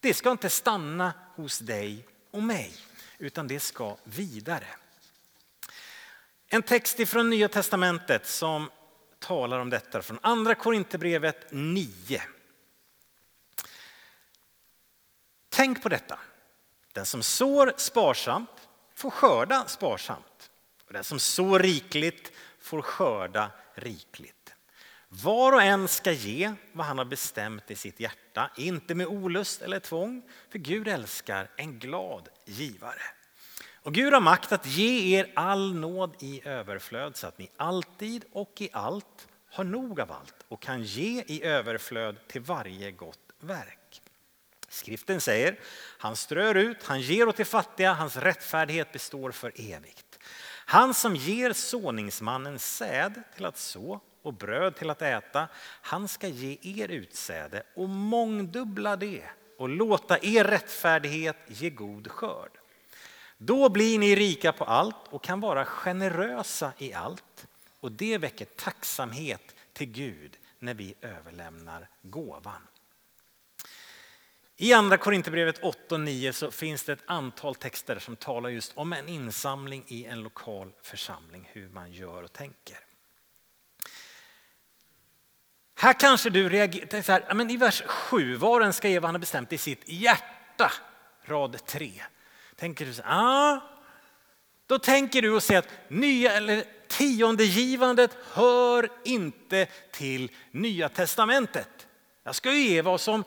Det 0.00 0.14
ska 0.14 0.30
inte 0.30 0.50
stanna 0.50 1.12
hos 1.36 1.58
dig 1.58 2.06
och 2.30 2.42
mig, 2.42 2.74
utan 3.18 3.48
det 3.48 3.60
ska 3.60 3.96
vidare. 4.04 4.66
En 6.48 6.62
text 6.62 7.00
ifrån 7.00 7.30
Nya 7.30 7.48
Testamentet 7.48 8.26
som 8.26 8.70
talar 9.20 9.58
om 9.58 9.70
detta 9.70 10.02
från 10.02 10.18
Andra 10.22 10.54
Korinthierbrevet 10.54 11.46
9. 11.50 12.22
Tänk 15.48 15.82
på 15.82 15.88
detta. 15.88 16.18
Den 16.92 17.06
som 17.06 17.22
sår 17.22 17.72
sparsamt 17.76 18.68
får 18.94 19.10
skörda 19.10 19.64
sparsamt. 19.66 20.50
Och 20.86 20.92
den 20.92 21.04
som 21.04 21.18
sår 21.18 21.58
rikligt 21.58 22.32
får 22.60 22.82
skörda 22.82 23.50
rikligt. 23.74 24.54
Var 25.08 25.52
och 25.52 25.62
en 25.62 25.88
ska 25.88 26.12
ge 26.12 26.54
vad 26.72 26.86
han 26.86 26.98
har 26.98 27.04
bestämt 27.04 27.70
i 27.70 27.76
sitt 27.76 28.00
hjärta, 28.00 28.50
inte 28.56 28.94
med 28.94 29.06
olust 29.06 29.62
eller 29.62 29.80
tvång, 29.80 30.22
för 30.48 30.58
Gud 30.58 30.88
älskar 30.88 31.50
en 31.56 31.78
glad 31.78 32.28
givare. 32.44 33.02
Och 33.82 33.94
Gud 33.94 34.12
har 34.12 34.20
makt 34.20 34.52
att 34.52 34.66
ge 34.66 35.18
er 35.18 35.32
all 35.34 35.74
nåd 35.74 36.14
i 36.18 36.48
överflöd 36.48 37.16
så 37.16 37.26
att 37.26 37.38
ni 37.38 37.50
alltid 37.56 38.24
och 38.32 38.60
i 38.60 38.68
allt 38.72 39.28
har 39.50 39.64
nog 39.64 40.00
av 40.00 40.12
allt 40.12 40.34
och 40.48 40.62
kan 40.62 40.82
ge 40.82 41.22
i 41.26 41.44
överflöd 41.44 42.16
till 42.28 42.40
varje 42.40 42.90
gott 42.90 43.32
verk. 43.40 44.02
Skriften 44.68 45.20
säger, 45.20 45.58
han 45.98 46.16
strör 46.16 46.54
ut, 46.54 46.84
han 46.84 47.00
ger 47.00 47.28
åt 47.28 47.36
de 47.36 47.44
fattiga, 47.44 47.92
hans 47.92 48.16
rättfärdighet 48.16 48.92
består 48.92 49.30
för 49.30 49.52
evigt. 49.56 50.18
Han 50.66 50.94
som 50.94 51.16
ger 51.16 51.52
såningsmannen 51.52 52.58
säd 52.58 53.22
till 53.34 53.44
att 53.44 53.58
så 53.58 54.00
och 54.22 54.34
bröd 54.34 54.76
till 54.76 54.90
att 54.90 55.02
äta. 55.02 55.48
Han 55.82 56.08
ska 56.08 56.28
ge 56.28 56.58
er 56.62 56.88
utsäde 56.88 57.62
och 57.74 57.88
mångdubbla 57.88 58.96
det 58.96 59.22
och 59.58 59.68
låta 59.68 60.18
er 60.22 60.44
rättfärdighet 60.44 61.36
ge 61.46 61.70
god 61.70 62.08
skörd. 62.10 62.59
Då 63.42 63.68
blir 63.68 63.98
ni 63.98 64.14
rika 64.14 64.52
på 64.52 64.64
allt 64.64 65.08
och 65.08 65.24
kan 65.24 65.40
vara 65.40 65.64
generösa 65.64 66.72
i 66.78 66.92
allt. 66.92 67.46
Och 67.80 67.92
det 67.92 68.18
väcker 68.18 68.44
tacksamhet 68.44 69.54
till 69.72 69.86
Gud 69.86 70.36
när 70.58 70.74
vi 70.74 70.94
överlämnar 71.00 71.88
gåvan. 72.02 72.66
I 74.56 74.72
andra 74.72 74.96
Korinthierbrevet 74.96 75.64
8 75.64 75.94
och 75.94 76.00
9 76.00 76.32
så 76.32 76.50
finns 76.50 76.84
det 76.84 76.92
ett 76.92 77.02
antal 77.06 77.54
texter 77.54 77.98
som 77.98 78.16
talar 78.16 78.50
just 78.50 78.72
om 78.76 78.92
en 78.92 79.08
insamling 79.08 79.84
i 79.86 80.04
en 80.04 80.22
lokal 80.22 80.72
församling, 80.82 81.48
hur 81.52 81.68
man 81.68 81.92
gör 81.92 82.22
och 82.22 82.32
tänker. 82.32 82.78
Här 85.74 85.92
kanske 85.92 86.30
du 86.30 86.48
reagerar, 86.48 87.02
så 87.02 87.12
här, 87.12 87.34
men 87.34 87.50
i 87.50 87.56
vers 87.56 87.82
7, 87.86 88.36
var 88.36 88.60
en 88.60 88.72
ska 88.72 88.88
ge 88.88 88.98
vad 88.98 89.08
han 89.08 89.14
har 89.14 89.20
bestämt 89.20 89.52
i 89.52 89.58
sitt 89.58 89.88
hjärta, 89.88 90.72
rad 91.24 91.66
3. 91.66 92.02
Tänker 92.60 92.86
du 92.86 92.94
så 92.94 93.02
ah, 93.04 93.60
då 94.66 94.78
tänker 94.78 95.22
du 95.22 95.30
och 95.30 95.42
säger 95.42 95.58
att 95.58 95.68
nya, 95.88 96.32
eller 96.32 96.64
tiondegivandet 96.88 98.16
hör 98.32 98.88
inte 99.04 99.66
till 99.92 100.30
nya 100.50 100.88
testamentet. 100.88 101.86
Jag 102.22 102.34
ska 102.34 102.52
ju 102.52 102.58
ge 102.58 102.82
vad 102.82 103.00
som 103.00 103.24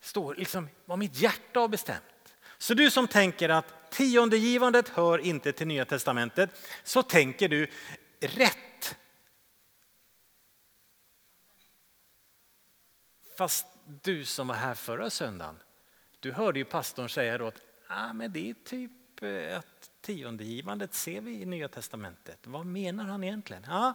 står, 0.00 0.34
liksom, 0.34 0.68
vad 0.84 0.98
mitt 0.98 1.16
hjärta 1.16 1.60
har 1.60 1.68
bestämt. 1.68 2.34
Så 2.58 2.74
du 2.74 2.90
som 2.90 3.08
tänker 3.08 3.48
att 3.48 3.90
tiondegivandet 3.90 4.88
hör 4.88 5.18
inte 5.18 5.52
till 5.52 5.66
nya 5.66 5.84
testamentet, 5.84 6.50
så 6.84 7.02
tänker 7.02 7.48
du 7.48 7.70
rätt. 8.20 8.96
Fast 13.38 13.66
du 14.02 14.24
som 14.24 14.48
var 14.48 14.54
här 14.54 14.74
förra 14.74 15.10
söndagen, 15.10 15.62
du 16.20 16.32
hörde 16.32 16.58
ju 16.58 16.64
pastorn 16.64 17.08
säga 17.08 17.38
då 17.38 17.46
att 17.46 17.65
ah, 17.88 18.12
men 18.12 18.32
det 18.32 18.50
är 18.50 18.54
typ 18.54 19.22
eh, 19.22 19.58
att 19.58 19.90
tiondegivandet 20.00 20.94
ser 20.94 21.20
vi 21.20 21.42
i 21.42 21.44
Nya 21.44 21.68
Testamentet. 21.68 22.38
Vad 22.46 22.66
menar 22.66 23.04
han 23.04 23.24
egentligen? 23.24 23.64
Ja, 23.66 23.94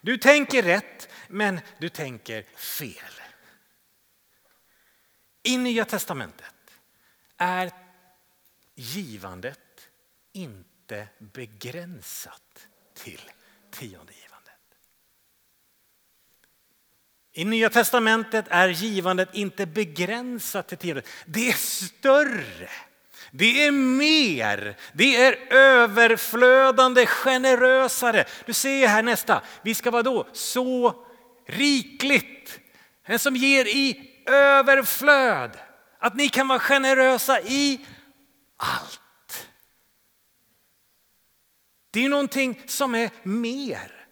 du 0.00 0.18
tänker 0.18 0.62
rätt, 0.62 1.08
men 1.28 1.60
du 1.78 1.88
tänker 1.88 2.42
fel. 2.42 3.20
I 5.42 5.58
Nya 5.58 5.84
Testamentet 5.84 6.54
är 7.36 7.70
givandet 8.74 9.88
inte 10.32 11.08
begränsat 11.18 12.68
till 12.94 13.30
tiondegivandet. 13.70 14.24
I 17.32 17.44
Nya 17.44 17.70
Testamentet 17.70 18.44
är 18.48 18.68
givandet 18.68 19.28
inte 19.32 19.66
begränsat 19.66 20.68
till 20.68 20.78
tiondegivandet. 20.78 21.24
Det 21.26 21.48
är 21.48 21.52
större. 21.52 22.70
Det 23.36 23.66
är 23.66 23.70
mer, 23.70 24.76
det 24.92 25.16
är 25.16 25.52
överflödande, 25.52 27.06
generösare. 27.06 28.24
Du 28.46 28.52
ser 28.52 28.86
här 28.86 29.02
nästa, 29.02 29.42
vi 29.62 29.74
ska 29.74 29.90
vara 29.90 30.02
då 30.02 30.26
så 30.32 31.04
rikligt. 31.46 32.60
En 33.04 33.18
som 33.18 33.36
ger 33.36 33.64
i 33.64 34.10
överflöd. 34.26 35.58
Att 35.98 36.16
ni 36.16 36.28
kan 36.28 36.48
vara 36.48 36.58
generösa 36.58 37.40
i 37.40 37.86
allt. 38.56 39.48
Det 41.90 42.04
är 42.04 42.08
någonting 42.08 42.62
som 42.66 42.94
är 42.94 43.10
mer, 43.22 44.06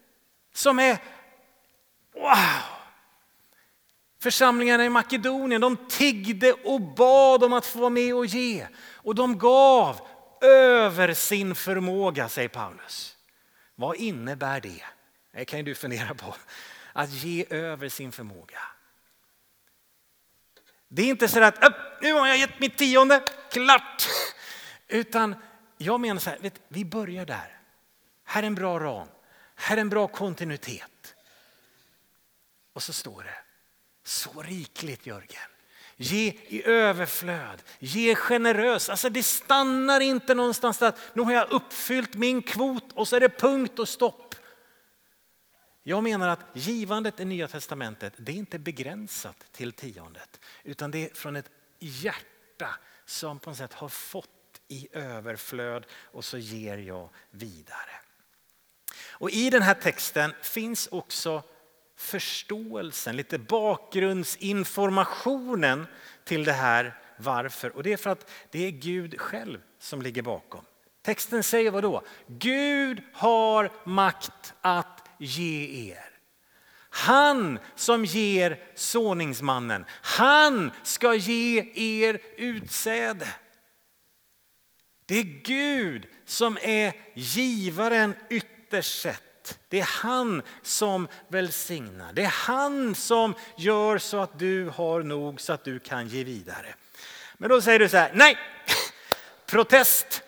som 0.55 0.79
är 0.79 0.99
wow. 2.15 2.82
Församlingarna 4.23 4.85
i 4.85 4.89
Makedonien 4.89 5.61
de 5.61 5.77
tiggde 5.77 6.53
och 6.53 6.81
bad 6.81 7.45
om 7.45 7.53
att 7.53 7.67
få 7.67 7.79
vara 7.79 7.91
med 7.91 8.15
och 8.15 8.27
ge. 8.27 8.67
Och 8.95 9.15
de 9.15 9.39
gav 9.39 10.01
över 10.41 11.15
sin 11.15 11.55
förmåga, 11.55 12.29
säger 12.29 12.49
Paulus. 12.49 13.17
Vad 13.75 13.97
innebär 13.97 14.61
det? 14.61 14.85
Det 15.33 15.45
kan 15.45 15.59
ju 15.59 15.63
du 15.63 15.75
fundera 15.75 16.15
på. 16.15 16.35
Att 16.93 17.11
ge 17.11 17.45
över 17.51 17.89
sin 17.89 18.13
förmåga. 18.13 18.59
Det 20.89 21.03
är 21.03 21.07
inte 21.07 21.29
så 21.29 21.43
att 21.43 22.03
nu 22.03 22.13
har 22.13 22.27
jag 22.27 22.39
gett 22.39 22.61
mitt 22.61 22.79
tionde, 22.79 23.23
klart. 23.51 24.07
Utan 24.89 25.35
jag 25.79 26.01
menar 26.01 26.21
så 26.21 26.31
här, 26.31 26.39
vet, 26.39 26.61
vi 26.69 26.85
börjar 26.85 27.27
där. 27.27 27.59
Här 28.25 28.43
är 28.43 28.47
en 28.47 28.55
bra 28.55 28.81
ram, 28.81 29.09
här 29.55 29.77
är 29.77 29.81
en 29.81 29.89
bra 29.89 30.09
kontinuitet. 30.09 31.15
Och 32.73 32.83
så 32.83 32.93
står 32.93 33.23
det, 33.23 33.42
så 34.05 34.43
rikligt 34.43 35.07
Jörgen. 35.07 35.43
Ge 35.97 36.33
i 36.47 36.63
överflöd, 36.65 37.63
ge 37.79 38.15
generöst. 38.15 38.89
Alltså 38.89 39.09
det 39.09 39.23
stannar 39.23 40.01
inte 40.01 40.35
någonstans 40.35 40.83
att 40.83 40.99
nu 41.15 41.23
har 41.23 41.33
jag 41.33 41.51
uppfyllt 41.51 42.15
min 42.15 42.43
kvot 42.43 42.93
och 42.95 43.09
så 43.09 43.17
är 43.17 43.21
det 43.21 43.29
punkt 43.29 43.79
och 43.79 43.89
stopp. 43.89 44.35
Jag 45.83 46.03
menar 46.03 46.29
att 46.29 46.41
givandet 46.53 47.21
i 47.21 47.25
Nya 47.25 47.49
Testamentet 47.49 48.15
det 48.17 48.33
är 48.33 48.37
inte 48.37 48.59
begränsat 48.59 49.37
till 49.53 49.73
tiondet 49.73 50.41
utan 50.63 50.91
det 50.91 51.11
är 51.11 51.15
från 51.15 51.37
ett 51.37 51.51
hjärta 51.79 52.69
som 53.05 53.39
på 53.39 53.51
något 53.51 53.59
sätt 53.59 53.73
har 53.73 53.89
fått 53.89 54.29
i 54.69 54.89
överflöd 54.93 55.87
och 55.93 56.25
så 56.25 56.39
ger 56.39 56.79
jag 56.79 57.09
vidare. 57.31 58.01
Och 59.11 59.31
I 59.31 59.51
den 59.51 59.63
här 59.63 59.75
texten 59.75 60.35
finns 60.43 60.87
också 60.87 61.43
förståelsen, 62.03 63.17
lite 63.17 63.39
bakgrundsinformationen 63.39 65.87
till 66.25 66.45
det 66.45 66.53
här 66.53 66.99
varför. 67.17 67.77
Och 67.77 67.83
det 67.83 67.93
är 67.93 67.97
för 67.97 68.11
att 68.11 68.31
det 68.51 68.67
är 68.67 68.71
Gud 68.71 69.21
själv 69.21 69.59
som 69.79 70.03
ligger 70.03 70.23
bakom. 70.23 70.65
Texten 71.03 71.43
säger 71.43 71.71
vad 71.71 71.83
då? 71.83 72.03
Gud 72.27 73.03
har 73.13 73.71
makt 73.85 74.55
att 74.61 75.09
ge 75.19 75.91
er. 75.91 76.13
Han 76.95 77.59
som 77.75 78.05
ger 78.05 78.61
såningsmannen, 78.75 79.85
han 80.03 80.71
ska 80.83 81.15
ge 81.15 81.73
er 81.75 82.21
utsäde. 82.37 83.29
Det 85.07 85.19
är 85.19 85.43
Gud 85.45 86.07
som 86.25 86.59
är 86.63 86.93
givaren 87.15 88.15
ytterst 88.31 89.01
sett. 89.01 89.23
Det 89.69 89.81
är 89.81 89.89
han 90.03 90.43
som 90.63 91.09
välsignar. 91.29 92.13
Det 92.13 92.23
är 92.23 92.35
han 92.47 92.95
som 92.95 93.35
gör 93.57 93.99
så 93.99 94.21
att 94.21 94.39
du 94.39 94.69
har 94.69 95.03
nog 95.03 95.41
så 95.41 95.53
att 95.53 95.65
du 95.65 95.79
kan 95.79 96.09
ge 96.09 96.25
vidare. 96.25 96.75
Men 97.35 97.49
då 97.49 97.63
säger 97.63 97.79
du 97.79 97.89
så 97.89 97.97
här, 97.97 98.11
nej, 98.15 98.39
protest. 99.47 100.23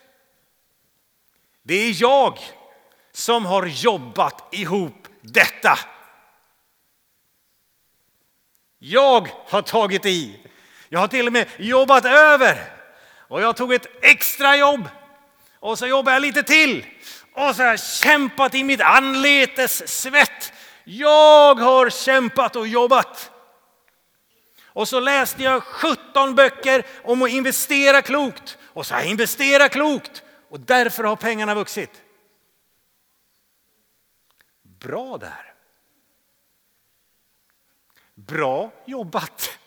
Det 1.63 1.75
är 1.75 2.03
jag 2.03 2.39
som 3.13 3.47
har 3.47 3.67
jobbat 3.67 4.55
ihop 4.55 5.09
detta. 5.21 5.79
Jag 8.79 9.29
har 9.47 9.63
tagit 9.63 10.07
i. 10.07 10.41
Jag 10.89 11.01
har 11.01 11.09
till 11.09 11.27
och 11.27 11.33
med 11.33 11.49
jobbat 11.59 12.05
över. 12.05 12.75
Och 13.17 13.43
jag 13.43 13.57
tog 13.57 13.75
ett 13.75 13.87
extra 14.03 14.57
jobb. 14.57 14.89
Och 15.61 15.79
så 15.79 15.87
jobbar 15.87 16.13
jag 16.13 16.23
lite 16.23 16.43
till. 16.43 16.87
Och 17.35 17.57
så 17.57 17.63
har 17.63 17.71
jag 17.71 17.81
kämpat 17.81 18.55
i 18.55 18.65
mitt 18.65 18.81
anletes 18.81 19.89
svett. 20.03 20.53
Jag 20.85 21.55
har 21.55 21.91
kämpat 21.91 22.57
och 22.57 22.69
jobbat. 22.69 23.31
Och 24.65 24.89
så 24.89 25.01
läste 25.01 25.43
jag 25.43 25.63
17 25.63 26.35
böcker 26.35 26.87
om 27.05 27.23
att 27.23 27.31
investera 27.31 28.03
klokt. 28.03 28.59
Och 28.63 28.87
så 28.87 28.95
har 28.95 29.01
jag 29.01 29.11
investerat 29.11 29.73
klokt. 29.73 30.23
Och 30.49 30.61
därför 30.61 31.05
har 31.05 31.17
pengarna 31.17 31.55
vuxit. 31.55 32.03
Bra 34.63 35.19
där. 35.19 35.55
Bra 38.15 38.73
jobbat. 38.87 39.59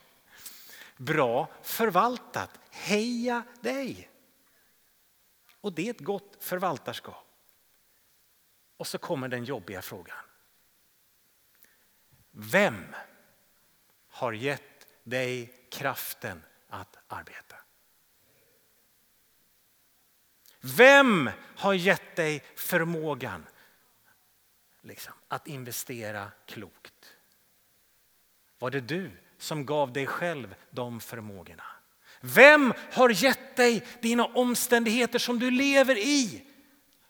Bra 0.98 1.48
förvaltat. 1.64 2.60
Heja 2.72 3.44
dig. 3.62 4.10
Och 5.62 5.74
det 5.74 5.88
är 5.88 5.90
ett 5.90 6.00
gott 6.00 6.38
förvaltarskap. 6.40 7.27
Och 8.78 8.88
så 8.88 8.98
kommer 8.98 9.28
den 9.28 9.44
jobbiga 9.44 9.82
frågan. 9.82 10.18
Vem 12.32 12.96
har 14.08 14.34
gett 14.34 14.88
dig 15.04 15.54
kraften 15.70 16.44
att 16.68 16.98
arbeta? 17.08 17.56
Vem 20.60 21.30
har 21.56 21.74
gett 21.74 22.16
dig 22.16 22.44
förmågan 22.56 23.46
liksom, 24.82 25.14
att 25.28 25.48
investera 25.48 26.32
klokt? 26.46 27.16
Var 28.60 28.70
det 28.70 28.82
du 28.82 29.12
som 29.38 29.66
gav 29.66 29.94
dig 29.94 30.08
själv 30.08 30.56
de 30.70 31.00
förmågorna? 31.00 31.64
Vem 32.22 32.74
har 32.92 33.10
gett 33.10 33.56
dig 33.56 33.88
dina 34.02 34.26
omständigheter 34.26 35.20
som 35.20 35.40
du 35.40 35.52
lever 35.52 35.98
i? 35.98 36.48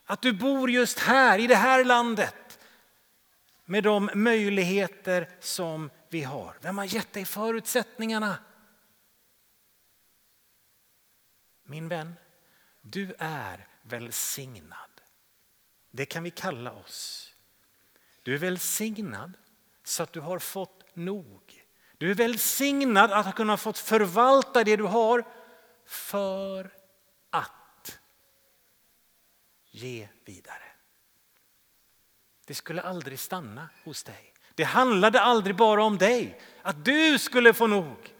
Att 0.09 0.21
du 0.21 0.33
bor 0.33 0.71
just 0.71 0.99
här, 0.99 1.39
i 1.39 1.47
det 1.47 1.55
här 1.55 1.83
landet. 1.83 2.59
Med 3.65 3.83
de 3.83 4.09
möjligheter 4.13 5.29
som 5.39 5.89
vi 6.09 6.23
har. 6.23 6.57
Vem 6.61 6.77
har 6.77 6.85
gett 6.85 7.13
dig 7.13 7.25
förutsättningarna? 7.25 8.37
Min 11.63 11.87
vän, 11.87 12.15
du 12.81 13.15
är 13.19 13.67
välsignad. 13.81 15.01
Det 15.91 16.05
kan 16.05 16.23
vi 16.23 16.31
kalla 16.31 16.71
oss. 16.71 17.33
Du 18.23 18.33
är 18.33 18.37
välsignad 18.37 19.33
så 19.83 20.03
att 20.03 20.13
du 20.13 20.19
har 20.19 20.39
fått 20.39 20.83
nog. 20.93 21.65
Du 21.97 22.11
är 22.11 22.15
välsignad 22.15 23.11
att 23.11 23.25
ha 23.25 23.31
kunnat 23.31 23.61
fått 23.61 23.77
förvalta 23.77 24.63
det 24.63 24.75
du 24.75 24.83
har 24.83 25.23
för 25.85 26.73
att 27.29 27.51
ge 29.77 30.07
vidare. 30.25 30.63
Det 32.45 32.53
skulle 32.53 32.81
aldrig 32.81 33.19
stanna 33.19 33.69
hos 33.83 34.03
dig. 34.03 34.33
Det 34.55 34.63
handlade 34.63 35.21
aldrig 35.21 35.55
bara 35.55 35.83
om 35.83 35.97
dig, 35.97 36.41
att 36.61 36.85
du 36.85 37.19
skulle 37.19 37.53
få 37.53 37.67
nog. 37.67 38.13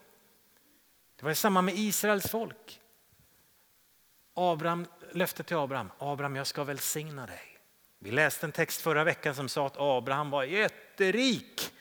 Det 1.16 1.26
var 1.26 1.34
samma 1.34 1.62
med 1.62 1.76
Israels 1.76 2.28
folk. 2.28 2.82
Abraham, 4.34 4.88
löftet 5.12 5.48
till 5.48 5.58
Abraham, 5.58 5.92
Abraham 5.98 6.36
jag 6.36 6.48
ska 6.48 6.64
välsigna 6.64 7.26
dig. 7.26 7.58
Vi 8.00 8.12
läste 8.12 8.46
en 8.46 8.52
text 8.52 8.82
förra 8.82 9.04
veckan 9.04 9.36
som 9.36 9.50
sa 9.50 9.68
att 9.68 9.78
Abraham 9.78 10.30
var 10.30 10.44
jätterik. 10.44 11.74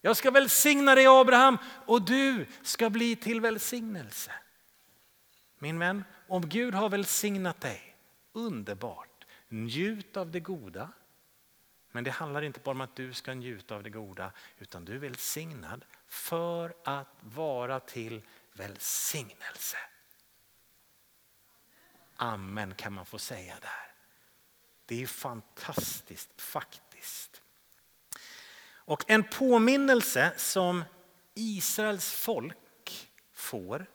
Jag 0.00 0.16
ska 0.16 0.30
välsigna 0.30 0.94
dig 0.94 1.06
Abraham 1.06 1.58
och 1.86 2.02
du 2.02 2.46
ska 2.62 2.90
bli 2.90 3.16
till 3.16 3.40
välsignelse. 3.40 4.32
Min 5.58 5.78
vän, 5.78 6.04
om 6.28 6.48
Gud 6.48 6.74
har 6.74 6.88
välsignat 6.88 7.60
dig, 7.60 7.91
underbart. 8.32 9.26
Njut 9.48 10.16
av 10.16 10.30
det 10.30 10.40
goda. 10.40 10.92
Men 11.90 12.04
det 12.04 12.10
handlar 12.10 12.42
inte 12.42 12.60
bara 12.60 12.70
om 12.70 12.80
att 12.80 12.96
du 12.96 13.14
ska 13.14 13.34
njuta 13.34 13.74
av 13.74 13.82
det 13.82 13.90
goda, 13.90 14.32
utan 14.58 14.84
du 14.84 14.94
är 14.94 14.98
välsignad 14.98 15.84
för 16.06 16.74
att 16.84 17.16
vara 17.20 17.80
till 17.80 18.22
välsignelse. 18.52 19.76
Amen 22.16 22.74
kan 22.74 22.92
man 22.92 23.06
få 23.06 23.18
säga 23.18 23.54
där. 23.60 23.94
Det 24.86 25.02
är 25.02 25.06
fantastiskt 25.06 26.40
faktiskt. 26.40 27.42
Och 28.64 29.10
en 29.10 29.24
påminnelse 29.24 30.32
som 30.36 30.84
Israels 31.34 32.12
folk 32.12 33.10
får 33.32 33.86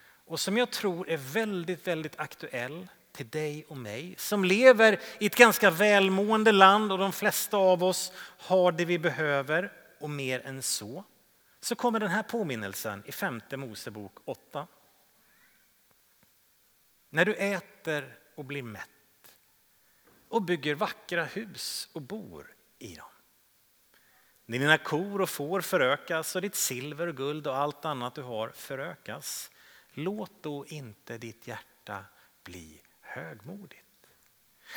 och 0.00 0.40
som 0.40 0.56
jag 0.56 0.70
tror 0.72 1.08
är 1.08 1.16
väldigt, 1.16 1.86
väldigt 1.86 2.18
aktuell 2.18 2.88
till 3.16 3.28
dig 3.28 3.64
och 3.68 3.76
mig 3.76 4.14
som 4.18 4.44
lever 4.44 5.00
i 5.18 5.26
ett 5.26 5.36
ganska 5.36 5.70
välmående 5.70 6.52
land 6.52 6.92
och 6.92 6.98
de 6.98 7.12
flesta 7.12 7.56
av 7.56 7.84
oss 7.84 8.12
har 8.38 8.72
det 8.72 8.84
vi 8.84 8.98
behöver 8.98 9.72
och 10.00 10.10
mer 10.10 10.40
än 10.46 10.62
så. 10.62 11.04
Så 11.60 11.74
kommer 11.74 12.00
den 12.00 12.10
här 12.10 12.22
påminnelsen 12.22 13.02
i 13.06 13.12
femte 13.12 13.56
Mosebok 13.56 14.12
8. 14.24 14.66
När 17.10 17.24
du 17.24 17.34
äter 17.34 18.18
och 18.34 18.44
blir 18.44 18.62
mätt 18.62 18.88
och 20.28 20.42
bygger 20.42 20.74
vackra 20.74 21.24
hus 21.24 21.88
och 21.92 22.02
bor 22.02 22.54
i 22.78 22.94
dem. 22.94 23.08
När 24.46 24.58
dina 24.58 24.78
kor 24.78 25.20
och 25.20 25.30
får 25.30 25.60
förökas 25.60 26.36
och 26.36 26.42
ditt 26.42 26.54
silver 26.54 27.06
och 27.06 27.16
guld 27.16 27.46
och 27.46 27.56
allt 27.56 27.84
annat 27.84 28.14
du 28.14 28.22
har 28.22 28.48
förökas. 28.48 29.50
Låt 29.92 30.42
då 30.42 30.66
inte 30.66 31.18
ditt 31.18 31.46
hjärta 31.46 32.04
bli 32.44 32.80
högmodigt. 33.16 33.82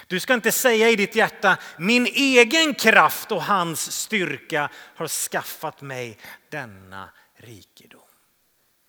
Du 0.07 0.19
ska 0.19 0.33
inte 0.33 0.51
säga 0.51 0.89
i 0.89 0.95
ditt 0.95 1.15
hjärta, 1.15 1.57
min 1.77 2.05
egen 2.05 2.73
kraft 2.73 3.31
och 3.31 3.43
hans 3.43 3.91
styrka 3.91 4.69
har 4.73 5.07
skaffat 5.07 5.81
mig 5.81 6.17
denna 6.49 7.09
rikedom. 7.35 8.01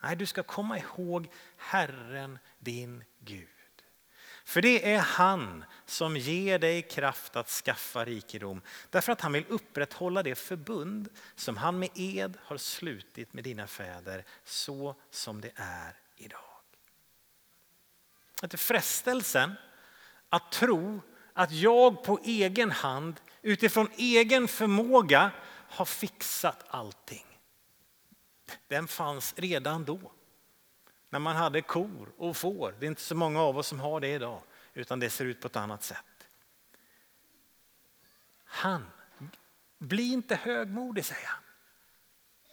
Nej, 0.02 0.16
du 0.16 0.26
ska 0.26 0.42
komma 0.42 0.78
ihåg 0.78 1.28
Herren 1.56 2.38
din 2.58 3.04
Gud. 3.18 3.48
För 4.44 4.62
det 4.62 4.92
är 4.92 4.98
han 4.98 5.64
som 5.86 6.16
ger 6.16 6.58
dig 6.58 6.82
kraft 6.82 7.36
att 7.36 7.48
skaffa 7.48 8.04
rikedom. 8.04 8.62
Därför 8.90 9.12
att 9.12 9.20
han 9.20 9.32
vill 9.32 9.44
upprätthålla 9.48 10.22
det 10.22 10.34
förbund 10.34 11.08
som 11.34 11.56
han 11.56 11.78
med 11.78 11.88
ed 11.94 12.38
har 12.42 12.56
slutit 12.56 13.32
med 13.32 13.44
dina 13.44 13.66
fäder 13.66 14.24
så 14.44 14.94
som 15.10 15.40
det 15.40 15.52
är 15.56 15.94
idag. 16.16 16.49
Att 18.42 18.60
frestelsen 18.60 19.54
att 20.28 20.52
tro 20.52 21.00
att 21.32 21.52
jag 21.52 22.04
på 22.04 22.18
egen 22.24 22.70
hand 22.70 23.20
utifrån 23.42 23.88
egen 23.96 24.48
förmåga 24.48 25.30
har 25.68 25.84
fixat 25.84 26.64
allting. 26.68 27.26
Den 28.68 28.88
fanns 28.88 29.34
redan 29.36 29.84
då. 29.84 30.12
När 31.10 31.18
man 31.18 31.36
hade 31.36 31.62
kor 31.62 32.12
och 32.16 32.36
får. 32.36 32.74
Det 32.80 32.86
är 32.86 32.88
inte 32.88 33.02
så 33.02 33.14
många 33.14 33.40
av 33.40 33.58
oss 33.58 33.66
som 33.66 33.80
har 33.80 34.00
det 34.00 34.08
idag 34.08 34.42
utan 34.74 35.00
det 35.00 35.10
ser 35.10 35.24
ut 35.24 35.40
på 35.40 35.46
ett 35.46 35.56
annat 35.56 35.82
sätt. 35.82 35.96
Han, 38.44 38.86
bli 39.78 40.12
inte 40.12 40.34
högmodig 40.34 41.04
säger 41.04 41.26
han. 41.26 41.42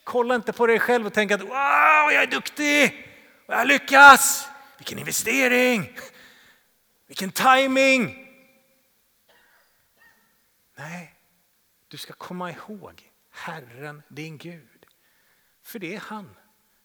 Kolla 0.03 0.35
inte 0.35 0.53
på 0.53 0.67
dig 0.67 0.79
själv 0.79 1.05
och 1.05 1.13
tänk 1.13 1.31
att 1.31 1.41
wow, 1.41 2.11
jag 2.11 2.23
är 2.23 2.27
duktig 2.27 3.07
jag 3.47 3.67
lyckas. 3.67 4.49
Vilken 4.87 4.99
investering! 4.99 5.97
Vilken 7.07 7.31
timing! 7.31 8.27
Nej, 10.75 11.15
du 11.87 11.97
ska 11.97 12.13
komma 12.13 12.51
ihåg 12.51 13.11
Herren 13.29 14.03
din 14.07 14.37
Gud. 14.37 14.85
För 15.63 15.79
det 15.79 15.95
är 15.95 15.99
han 15.99 16.35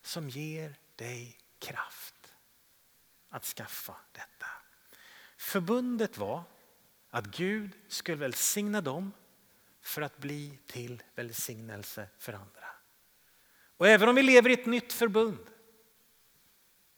som 0.03 0.29
ger 0.29 0.75
dig 0.97 1.39
kraft 1.59 2.35
att 3.29 3.45
skaffa 3.45 3.97
detta. 4.13 4.47
Förbundet 5.37 6.19
var 6.19 6.45
att 7.11 7.27
Gud 7.27 7.71
skulle 7.89 8.17
välsigna 8.17 8.81
dem 8.81 9.13
för 9.83 10.03
att 10.03 10.19
bli 10.19 10.59
till 10.67 11.03
välsignelse 11.15 12.09
för 12.19 12.33
andra. 12.33 12.67
Och 13.77 13.89
även 13.89 14.09
om 14.09 14.15
vi 14.15 14.23
lever 14.23 14.51
i 14.51 14.53
ett 14.53 14.67
nytt 14.67 14.93
förbund 14.93 15.52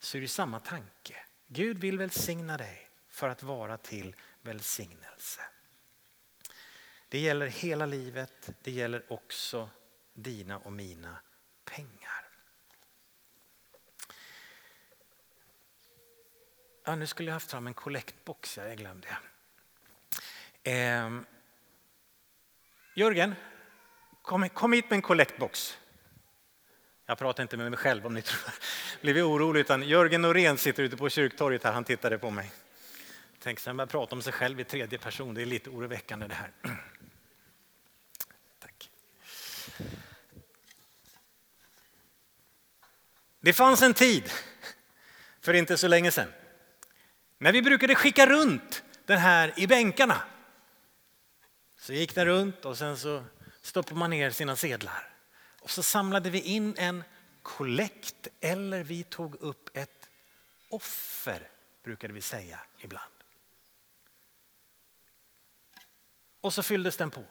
så 0.05 0.17
är 0.17 0.21
det 0.21 0.27
samma 0.27 0.59
tanke. 0.59 1.15
Gud 1.47 1.77
vill 1.77 1.97
välsigna 1.97 2.57
dig 2.57 2.89
för 3.09 3.29
att 3.29 3.43
vara 3.43 3.77
till 3.77 4.15
välsignelse. 4.41 5.41
Det 7.09 7.19
gäller 7.19 7.47
hela 7.47 7.85
livet, 7.85 8.49
det 8.61 8.71
gäller 8.71 9.13
också 9.13 9.69
dina 10.13 10.57
och 10.57 10.73
mina 10.73 11.17
pengar. 11.63 12.29
Ja, 16.83 16.95
nu 16.95 17.07
skulle 17.07 17.29
jag 17.29 17.33
haft 17.33 17.51
fram 17.51 17.67
en 17.67 17.73
kollektbox, 17.73 18.57
jag 18.57 18.77
glömde. 18.77 19.17
Eh, 20.63 21.19
Jörgen, 22.95 23.35
kom, 24.21 24.49
kom 24.49 24.73
hit 24.73 24.89
med 24.89 24.95
en 24.95 25.01
kollektbox. 25.01 25.77
Jag 27.05 27.17
pratar 27.17 27.43
inte 27.43 27.57
med 27.57 27.71
mig 27.71 27.77
själv 27.79 28.05
om 28.05 28.13
ni 28.13 28.21
tror, 28.21 28.41
blir 29.01 29.29
orolig, 29.29 29.59
utan 29.59 29.83
Jörgen 29.83 30.21
Norén 30.21 30.57
sitter 30.57 30.83
ute 30.83 30.97
på 30.97 31.09
kyrktorget 31.09 31.63
här, 31.63 31.71
han 31.71 31.83
tittade 31.83 32.17
på 32.17 32.31
mig. 32.31 32.51
Tänk 33.39 33.59
sen 33.59 33.77
börja 33.77 33.87
prata 33.87 34.15
om 34.15 34.21
sig 34.21 34.33
själv 34.33 34.59
i 34.59 34.63
tredje 34.63 34.99
person, 34.99 35.33
det 35.33 35.41
är 35.41 35.45
lite 35.45 35.69
oroväckande 35.69 36.27
det 36.27 36.33
här. 36.33 36.51
Tack. 38.59 38.89
Det 43.39 43.53
fanns 43.53 43.81
en 43.81 43.93
tid, 43.93 44.31
för 45.41 45.53
inte 45.53 45.77
så 45.77 45.87
länge 45.87 46.11
sedan, 46.11 46.33
när 47.37 47.51
vi 47.51 47.61
brukade 47.61 47.95
skicka 47.95 48.25
runt 48.25 48.83
den 49.05 49.17
här 49.17 49.53
i 49.57 49.67
bänkarna. 49.67 50.21
Så 51.79 51.93
gick 51.93 52.15
den 52.15 52.25
runt 52.25 52.65
och 52.65 52.77
sen 52.77 52.97
så 52.97 53.23
stoppade 53.61 53.99
man 53.99 54.09
ner 54.09 54.31
sina 54.31 54.55
sedlar. 54.55 55.14
Och 55.65 55.71
så 55.71 55.83
samlade 55.83 56.29
vi 56.29 56.41
in 56.41 56.75
en 56.77 57.03
kollekt 57.41 58.27
eller 58.41 58.83
vi 58.83 59.03
tog 59.03 59.35
upp 59.35 59.77
ett 59.77 60.09
offer, 60.69 61.49
brukade 61.83 62.13
vi 62.13 62.21
säga 62.21 62.59
ibland. 62.79 63.13
Och 66.41 66.53
så 66.53 66.63
fylldes 66.63 66.97
den 66.97 67.11
på. 67.11 67.23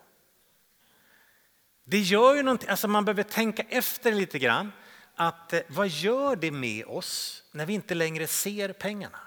Det 1.84 1.98
gör 1.98 2.34
ju 2.34 2.42
någonting, 2.42 2.68
alltså 2.68 2.88
man 2.88 3.04
behöver 3.04 3.22
tänka 3.22 3.62
efter 3.62 4.12
lite 4.12 4.38
grann. 4.38 4.72
Att 5.14 5.52
eh, 5.52 5.60
vad 5.68 5.88
gör 5.88 6.36
det 6.36 6.50
med 6.50 6.86
oss 6.86 7.44
när 7.52 7.66
vi 7.66 7.72
inte 7.72 7.94
längre 7.94 8.26
ser 8.26 8.72
pengarna? 8.72 9.20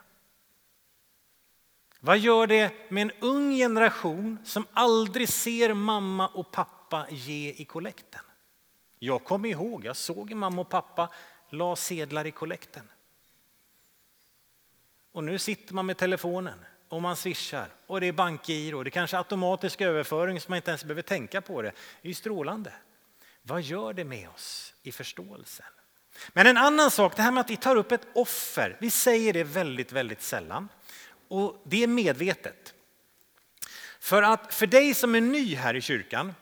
Vad 1.99 2.19
gör 2.19 2.47
det 2.47 2.91
med 2.91 3.01
en 3.01 3.11
ung 3.19 3.51
generation 3.51 4.37
som 4.43 4.67
aldrig 4.73 5.29
ser 5.29 5.73
mamma 5.73 6.27
och 6.27 6.51
pappa 6.51 7.07
ge 7.09 7.53
i 7.57 7.65
kollekten? 7.65 8.21
Jag 8.99 9.23
kommer 9.23 9.49
ihåg, 9.49 9.85
jag 9.85 9.95
såg 9.95 10.33
mamma 10.33 10.61
och 10.61 10.69
pappa 10.69 11.09
la 11.49 11.75
sedlar 11.75 12.27
i 12.27 12.31
kollekten. 12.31 12.89
Och 15.11 15.23
nu 15.23 15.39
sitter 15.39 15.73
man 15.73 15.85
med 15.85 15.97
telefonen 15.97 16.65
och 16.89 17.01
man 17.01 17.15
swishar 17.15 17.67
och 17.87 18.01
det 18.01 18.07
är 18.07 18.11
bankgiro, 18.11 18.83
det 18.83 18.87
är 18.87 18.91
kanske 18.91 19.17
automatisk 19.17 19.81
överföring 19.81 20.41
så 20.41 20.49
man 20.51 20.55
inte 20.55 20.71
ens 20.71 20.83
behöver 20.83 21.01
tänka 21.01 21.41
på 21.41 21.61
det. 21.61 21.71
Det 22.01 22.07
är 22.07 22.09
ju 22.09 22.13
strålande. 22.13 22.73
Vad 23.41 23.61
gör 23.61 23.93
det 23.93 24.03
med 24.03 24.29
oss 24.29 24.73
i 24.83 24.91
förståelsen? 24.91 25.65
Men 26.33 26.47
en 26.47 26.57
annan 26.57 26.91
sak, 26.91 27.15
det 27.15 27.21
här 27.21 27.31
med 27.31 27.41
att 27.41 27.49
vi 27.49 27.57
tar 27.57 27.75
upp 27.75 27.91
ett 27.91 28.07
offer. 28.13 28.77
Vi 28.79 28.89
säger 28.89 29.33
det 29.33 29.43
väldigt, 29.43 29.91
väldigt 29.91 30.21
sällan 30.21 30.69
och 31.27 31.61
det 31.65 31.83
är 31.83 31.87
medvetet. 31.87 32.73
För 33.99 34.23
att 34.23 34.53
för 34.53 34.67
dig 34.67 34.93
som 34.93 35.15
är 35.15 35.21
ny 35.21 35.55
här 35.55 35.73
i 35.73 35.81
kyrkan 35.81 36.33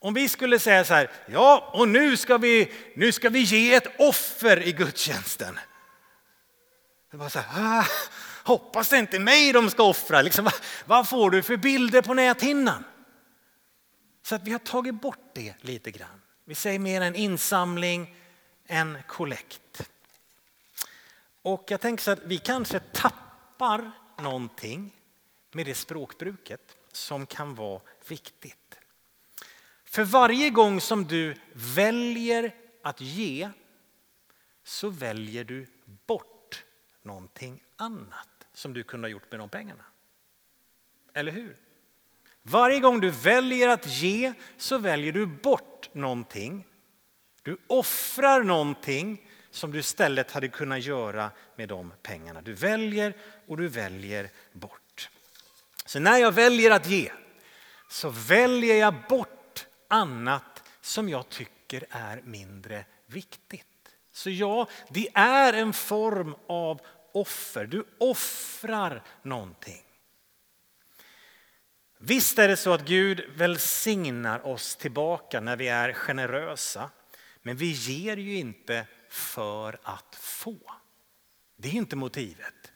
om 0.00 0.14
vi 0.14 0.28
skulle 0.28 0.58
säga 0.58 0.84
så 0.84 0.94
här, 0.94 1.10
ja 1.26 1.70
och 1.72 1.88
nu 1.88 2.16
ska 2.16 2.38
vi, 2.38 2.72
nu 2.94 3.12
ska 3.12 3.28
vi 3.28 3.40
ge 3.40 3.74
ett 3.74 4.00
offer 4.00 4.62
i 4.62 4.72
gudstjänsten. 4.72 5.58
Det 7.10 7.16
var 7.16 7.28
så 7.28 7.38
här, 7.38 7.80
ah, 7.80 7.86
hoppas 8.44 8.88
det 8.88 8.98
inte 8.98 9.16
är 9.16 9.20
mig 9.20 9.52
de 9.52 9.70
ska 9.70 9.82
offra. 9.82 10.22
Liksom, 10.22 10.44
vad, 10.44 10.54
vad 10.86 11.08
får 11.08 11.30
du 11.30 11.42
för 11.42 11.56
bilder 11.56 12.02
på 12.02 12.14
näthinnan? 12.14 12.84
Så 14.22 14.34
att 14.34 14.42
vi 14.42 14.52
har 14.52 14.58
tagit 14.58 14.94
bort 14.94 15.30
det 15.34 15.54
lite 15.60 15.90
grann. 15.90 16.20
Vi 16.44 16.54
säger 16.54 16.78
mer 16.78 17.00
en 17.00 17.14
insamling, 17.14 18.16
en 18.66 18.98
kollekt. 19.06 19.90
Och 21.42 21.64
jag 21.68 21.80
tänker 21.80 22.04
så 22.04 22.10
att 22.10 22.22
vi 22.24 22.38
kanske 22.38 22.80
tappar 22.80 23.90
någonting 24.18 24.94
med 25.52 25.66
det 25.66 25.74
språkbruket 25.74 26.76
som 26.92 27.26
kan 27.26 27.54
vara 27.54 27.80
viktigt. 28.08 28.67
För 29.98 30.04
varje 30.04 30.50
gång 30.50 30.80
som 30.80 31.04
du 31.04 31.34
väljer 31.52 32.54
att 32.82 33.00
ge 33.00 33.50
så 34.64 34.90
väljer 34.90 35.44
du 35.44 35.66
bort 36.06 36.64
någonting 37.02 37.62
annat 37.76 38.28
som 38.52 38.72
du 38.72 38.82
kunde 38.82 39.06
ha 39.08 39.10
gjort 39.10 39.30
med 39.30 39.40
de 39.40 39.48
pengarna. 39.48 39.84
Eller 41.14 41.32
hur? 41.32 41.56
Varje 42.42 42.80
gång 42.80 43.00
du 43.00 43.10
väljer 43.10 43.68
att 43.68 43.86
ge 43.86 44.32
så 44.56 44.78
väljer 44.78 45.12
du 45.12 45.26
bort 45.26 45.90
någonting. 45.92 46.66
Du 47.42 47.56
offrar 47.66 48.42
någonting 48.42 49.28
som 49.50 49.72
du 49.72 49.78
istället 49.78 50.30
hade 50.30 50.48
kunnat 50.48 50.82
göra 50.82 51.30
med 51.56 51.68
de 51.68 51.92
pengarna. 52.02 52.42
Du 52.42 52.52
väljer 52.52 53.16
och 53.46 53.56
du 53.56 53.68
väljer 53.68 54.30
bort. 54.52 55.10
Så 55.84 56.00
när 56.00 56.18
jag 56.18 56.32
väljer 56.32 56.70
att 56.70 56.86
ge 56.86 57.12
så 57.88 58.10
väljer 58.10 58.76
jag 58.76 58.94
bort 59.08 59.37
annat 59.88 60.62
som 60.80 61.08
jag 61.08 61.28
tycker 61.28 61.86
är 61.90 62.22
mindre 62.24 62.84
viktigt. 63.06 63.66
Så 64.12 64.30
ja, 64.30 64.68
det 64.88 65.08
är 65.14 65.52
en 65.52 65.72
form 65.72 66.34
av 66.46 66.80
offer. 67.12 67.66
Du 67.66 67.84
offrar 67.98 69.02
någonting. 69.22 69.82
Visst 71.98 72.38
är 72.38 72.48
det 72.48 72.56
så 72.56 72.72
att 72.72 72.84
Gud 72.84 73.24
välsignar 73.36 74.46
oss 74.46 74.76
tillbaka 74.76 75.40
när 75.40 75.56
vi 75.56 75.68
är 75.68 75.92
generösa. 75.92 76.90
Men 77.42 77.56
vi 77.56 77.70
ger 77.70 78.16
ju 78.16 78.36
inte 78.36 78.86
för 79.08 79.78
att 79.82 80.14
få. 80.20 80.58
Det 81.56 81.68
är 81.68 81.72
inte 81.72 81.96
motivet. 81.96 82.72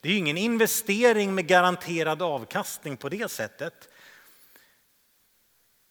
Det 0.00 0.08
är 0.08 0.18
ingen 0.18 0.36
investering 0.36 1.34
med 1.34 1.46
garanterad 1.46 2.22
avkastning 2.22 2.96
på 2.96 3.08
det 3.08 3.30
sättet. 3.30 3.88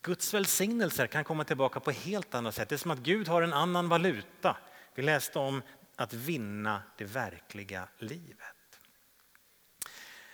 Guds 0.03 0.33
välsignelser 0.33 1.07
kan 1.07 1.23
komma 1.23 1.43
tillbaka 1.43 1.79
på 1.79 1.91
helt 1.91 2.35
andra 2.35 2.51
sätt. 2.51 2.69
Det 2.69 2.75
är 2.75 2.77
som 2.77 2.91
att 2.91 2.99
Gud 2.99 3.27
har 3.27 3.41
en 3.41 3.53
annan 3.53 3.89
valuta. 3.89 4.57
Vi 4.95 5.03
läste 5.03 5.39
om 5.39 5.61
att 5.95 6.13
vinna 6.13 6.83
det 6.97 7.05
verkliga 7.05 7.87
livet. 7.97 8.79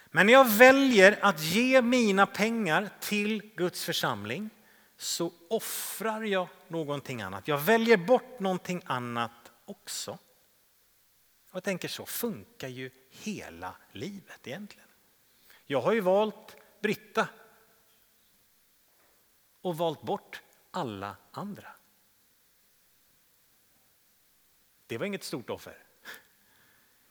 Men 0.08 0.26
när 0.26 0.34
jag 0.34 0.50
väljer 0.50 1.20
att 1.22 1.42
ge 1.42 1.82
mina 1.82 2.26
pengar 2.26 2.90
till 3.00 3.42
Guds 3.56 3.86
församling 3.86 4.50
så 4.98 5.34
offrar 5.50 6.22
jag 6.22 6.48
någonting 6.68 7.22
annat. 7.22 7.48
Jag 7.48 7.58
väljer 7.58 7.98
bort 7.98 8.40
någonting 8.40 8.82
annat 8.86 9.52
också. 9.66 10.12
Och 10.12 11.56
jag 11.56 11.64
tänker 11.64 11.88
så 11.88 12.06
funkar 12.06 12.68
ju 12.68 12.92
hela 13.10 13.76
livet 13.92 14.48
egentligen. 14.48 14.88
Jag 15.66 15.82
har 15.82 15.94
ju 15.94 16.02
valt 16.02 16.56
Britta 16.82 17.28
och 19.62 19.78
valt 19.78 20.02
bort 20.02 20.42
alla 20.72 21.18
andra. 21.32 21.68
Det 24.88 24.98
var 24.98 25.06
inget 25.06 25.24
stort 25.24 25.50
offer. 25.50 25.84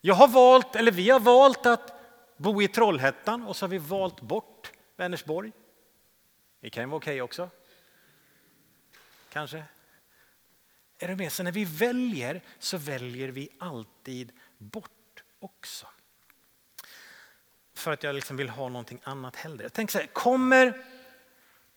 Jag 0.01 0.15
har 0.15 0.29
valt, 0.29 0.77
eller 0.77 0.93
vi 0.93 1.11
har 1.11 1.21
valt 1.21 1.67
att 1.67 1.93
bo 2.37 2.63
i 2.63 2.69
Trollhättan 2.69 3.43
och 3.47 3.57
så 3.57 3.67
har 3.67 3.71
vi 3.71 3.79
valt 3.79 4.21
bort 4.21 4.73
Vänersborg. 4.97 5.53
Det 6.61 6.71
kan 6.71 6.83
ju 6.83 6.87
vara 6.89 6.97
okej 6.97 7.13
okay 7.13 7.21
också. 7.21 7.51
Kanske. 9.29 9.65
Är 10.99 11.09
du 11.09 11.17
med? 11.17 11.33
Så 11.33 11.43
när 11.43 11.53
vi 11.53 11.65
väljer 11.65 12.43
så 12.59 12.77
väljer 12.77 13.29
vi 13.29 13.49
alltid 13.59 14.33
bort 14.59 15.23
också. 15.39 15.87
För 17.75 17.93
att 17.93 18.03
jag 18.03 18.15
liksom 18.15 18.37
vill 18.37 18.49
ha 18.49 18.69
någonting 18.69 19.01
annat 19.05 19.37
hellre. 19.37 19.63
Jag 19.63 19.73
tänker 19.73 19.93
så 19.93 19.99
här, 19.99 20.07
kommer, 20.07 20.85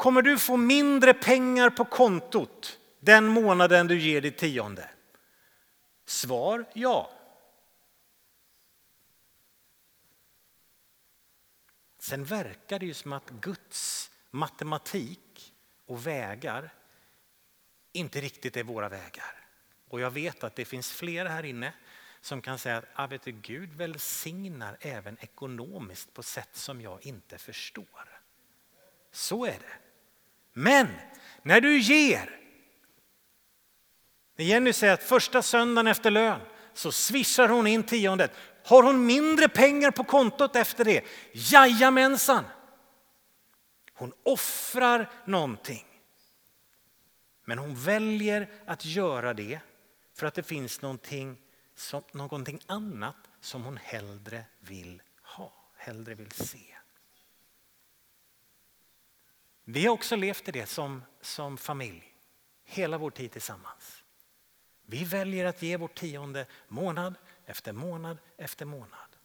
kommer 0.02 0.22
du 0.22 0.38
få 0.38 0.58
mindre 0.58 1.14
pengar 1.14 1.70
på 1.70 1.86
kontot 1.86 2.80
den 3.00 3.28
månaden 3.28 3.88
du 3.88 4.00
ger 4.00 4.22
ditt 4.22 4.38
tionde? 4.38 4.90
Svar 6.06 6.66
ja. 6.74 7.12
Sen 12.00 12.26
verkar 12.26 12.80
det 12.80 12.86
ju 12.86 12.94
som 12.94 13.14
att 13.14 13.30
Guds 13.30 14.12
matematik 14.32 15.54
och 15.86 16.08
vägar 16.08 16.74
inte 17.92 18.22
riktigt 18.22 18.58
är 18.58 18.64
våra 18.64 18.90
vägar. 18.90 19.46
Och 19.90 20.00
jag 20.00 20.12
vet 20.12 20.44
att 20.44 20.56
det 20.56 20.66
finns 20.66 20.92
flera 20.92 21.30
här 21.30 21.44
inne 21.44 21.74
som 22.22 22.42
kan 22.42 22.60
säga 22.60 22.78
att 22.78 22.86
ah, 22.94 23.08
vet 23.08 23.24
du, 23.24 23.32
Gud 23.32 23.74
välsignar 23.74 24.78
även 24.80 25.18
ekonomiskt 25.20 26.14
på 26.14 26.24
sätt 26.24 26.56
som 26.56 26.82
jag 26.82 27.06
inte 27.06 27.38
förstår. 27.38 28.22
Så 29.12 29.46
är 29.46 29.60
det. 29.60 29.91
Men 30.54 30.88
när 31.44 31.62
du 31.62 31.80
ger, 31.80 32.40
när 34.36 34.46
Jenny 34.46 34.74
säger 34.74 34.94
att 34.94 35.04
första 35.04 35.42
söndagen 35.42 35.88
efter 35.88 36.12
lön 36.12 36.42
så 36.74 36.92
swishar 36.92 37.50
hon 37.50 37.68
in 37.68 37.84
tiondet. 37.84 38.32
Har 38.66 38.84
hon 38.84 39.06
mindre 39.06 39.50
pengar 39.50 39.92
på 39.92 40.04
kontot 40.04 40.56
efter 40.56 40.86
det? 40.86 41.04
Jajamensan! 41.32 42.44
Hon 43.94 44.14
offrar 44.24 45.10
någonting. 45.26 45.86
Men 47.46 47.58
hon 47.58 47.76
väljer 47.76 48.50
att 48.66 48.86
göra 48.86 49.34
det 49.34 49.60
för 50.14 50.28
att 50.28 50.34
det 50.34 50.44
finns 50.44 50.82
någonting, 50.82 51.38
som, 51.76 52.04
någonting 52.12 52.60
annat 52.66 53.16
som 53.42 53.64
hon 53.64 53.78
hellre 53.78 54.44
vill 54.60 55.02
ha, 55.24 55.54
hellre 55.78 56.16
vill 56.16 56.32
se. 56.32 56.76
Vi 59.74 59.86
har 59.86 59.94
också 59.94 60.16
levt 60.16 60.48
i 60.48 60.52
det 60.52 60.66
som, 60.66 61.04
som 61.22 61.58
familj, 61.58 62.04
hela 62.66 62.98
vår 62.98 63.12
tid 63.12 63.32
tillsammans. 63.32 64.04
Vi 64.86 65.04
väljer 65.04 65.46
att 65.46 65.62
ge 65.62 65.78
vårt 65.78 66.00
tionde 66.00 66.46
månad 66.68 67.16
efter 67.46 67.72
månad 67.72 68.18
efter 68.38 68.66
månad. 68.66 69.16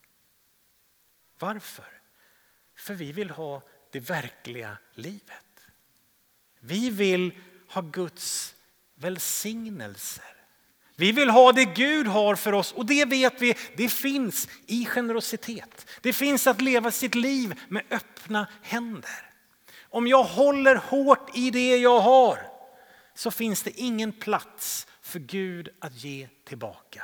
Varför? 1.38 2.00
För 2.74 2.94
vi 2.94 3.12
vill 3.12 3.30
ha 3.30 3.62
det 3.90 4.00
verkliga 4.00 4.78
livet. 4.94 5.66
Vi 6.60 6.90
vill 6.90 7.38
ha 7.68 7.80
Guds 7.80 8.54
välsignelser. 8.94 10.36
Vi 10.96 11.12
vill 11.12 11.30
ha 11.30 11.52
det 11.52 11.64
Gud 11.64 12.06
har 12.06 12.34
för 12.34 12.52
oss 12.52 12.72
och 12.72 12.86
det 12.86 13.04
vet 13.04 13.42
vi, 13.42 13.54
det 13.76 13.88
finns 13.88 14.48
i 14.66 14.84
generositet. 14.84 15.86
Det 16.00 16.12
finns 16.12 16.46
att 16.46 16.60
leva 16.60 16.90
sitt 16.90 17.14
liv 17.14 17.60
med 17.68 17.84
öppna 17.90 18.46
händer. 18.62 19.35
Om 19.96 20.06
jag 20.06 20.24
håller 20.24 20.76
hårt 20.76 21.30
i 21.36 21.50
det 21.50 21.76
jag 21.76 22.00
har 22.00 22.38
så 23.14 23.30
finns 23.30 23.62
det 23.62 23.70
ingen 23.70 24.12
plats 24.12 24.86
för 25.00 25.18
Gud 25.18 25.68
att 25.80 26.04
ge 26.04 26.28
tillbaka. 26.44 27.02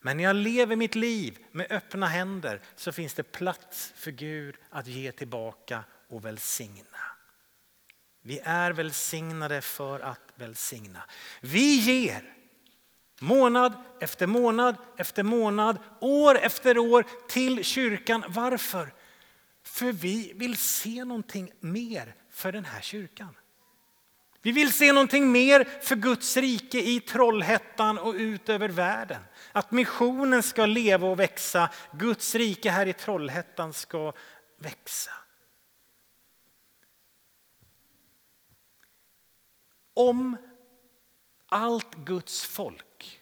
Men 0.00 0.16
när 0.16 0.24
jag 0.24 0.36
lever 0.36 0.76
mitt 0.76 0.94
liv 0.94 1.38
med 1.52 1.72
öppna 1.72 2.06
händer 2.06 2.60
så 2.76 2.92
finns 2.92 3.14
det 3.14 3.22
plats 3.22 3.92
för 3.96 4.10
Gud 4.10 4.56
att 4.70 4.86
ge 4.86 5.12
tillbaka 5.12 5.84
och 6.08 6.24
välsigna. 6.24 6.98
Vi 8.22 8.40
är 8.44 8.70
välsignade 8.70 9.60
för 9.60 10.00
att 10.00 10.32
välsigna. 10.34 11.02
Vi 11.40 11.76
ger 11.76 12.34
månad 13.20 13.72
efter 14.00 14.26
månad 14.26 14.76
efter 14.96 15.22
månad, 15.22 15.78
år 16.00 16.38
efter 16.38 16.78
år 16.78 17.04
till 17.28 17.64
kyrkan. 17.64 18.24
Varför? 18.28 18.92
För 19.62 19.92
vi 19.92 20.32
vill 20.34 20.56
se 20.56 21.04
någonting 21.04 21.52
mer 21.60 22.14
för 22.30 22.52
den 22.52 22.64
här 22.64 22.80
kyrkan. 22.80 23.36
Vi 24.42 24.52
vill 24.52 24.72
se 24.72 24.92
någonting 24.92 25.32
mer 25.32 25.64
för 25.64 25.96
Guds 25.96 26.36
rike 26.36 26.78
i 26.78 27.00
Trollhättan 27.00 27.98
och 27.98 28.14
ut 28.14 28.48
över 28.48 28.68
världen. 28.68 29.22
Att 29.52 29.70
missionen 29.70 30.42
ska 30.42 30.66
leva 30.66 31.08
och 31.08 31.20
växa, 31.20 31.70
Guds 31.92 32.34
rike 32.34 32.70
här 32.70 32.86
i 32.86 32.92
Trollhättan 32.92 33.72
ska 33.72 34.12
växa. 34.56 35.12
Om 39.94 40.36
allt 41.48 41.94
Guds 41.94 42.44
folk 42.44 43.20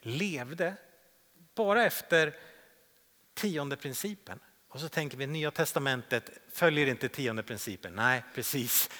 levde 0.00 0.76
bara 1.54 1.84
efter 1.84 2.36
tionde 3.34 3.76
principen 3.76 4.40
och 4.70 4.80
så 4.80 4.88
tänker 4.88 5.16
vi 5.16 5.26
Nya 5.26 5.50
testamentet 5.50 6.30
följer 6.52 6.86
inte 6.86 7.08
tionde 7.08 7.42
principen. 7.42 7.94
Nej, 7.94 8.24
precis. 8.34 8.90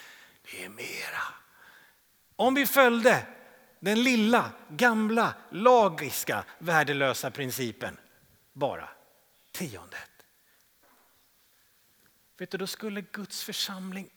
det 0.51 0.65
är 0.65 0.69
mera. 0.69 1.23
Om 2.37 2.55
vi 2.55 2.67
följde 2.67 3.27
den 3.81 4.03
lilla, 4.03 4.53
gamla, 4.69 5.35
lagiska, 5.51 6.45
värdelösa 6.59 7.31
principen 7.31 7.97
bara 8.53 8.89
tiondet. 9.53 10.11
Vet 12.39 12.51
du, 12.51 12.59
då 12.59 12.67
skulle 12.67 13.01
Guds 13.01 13.45
församling, 13.45 14.11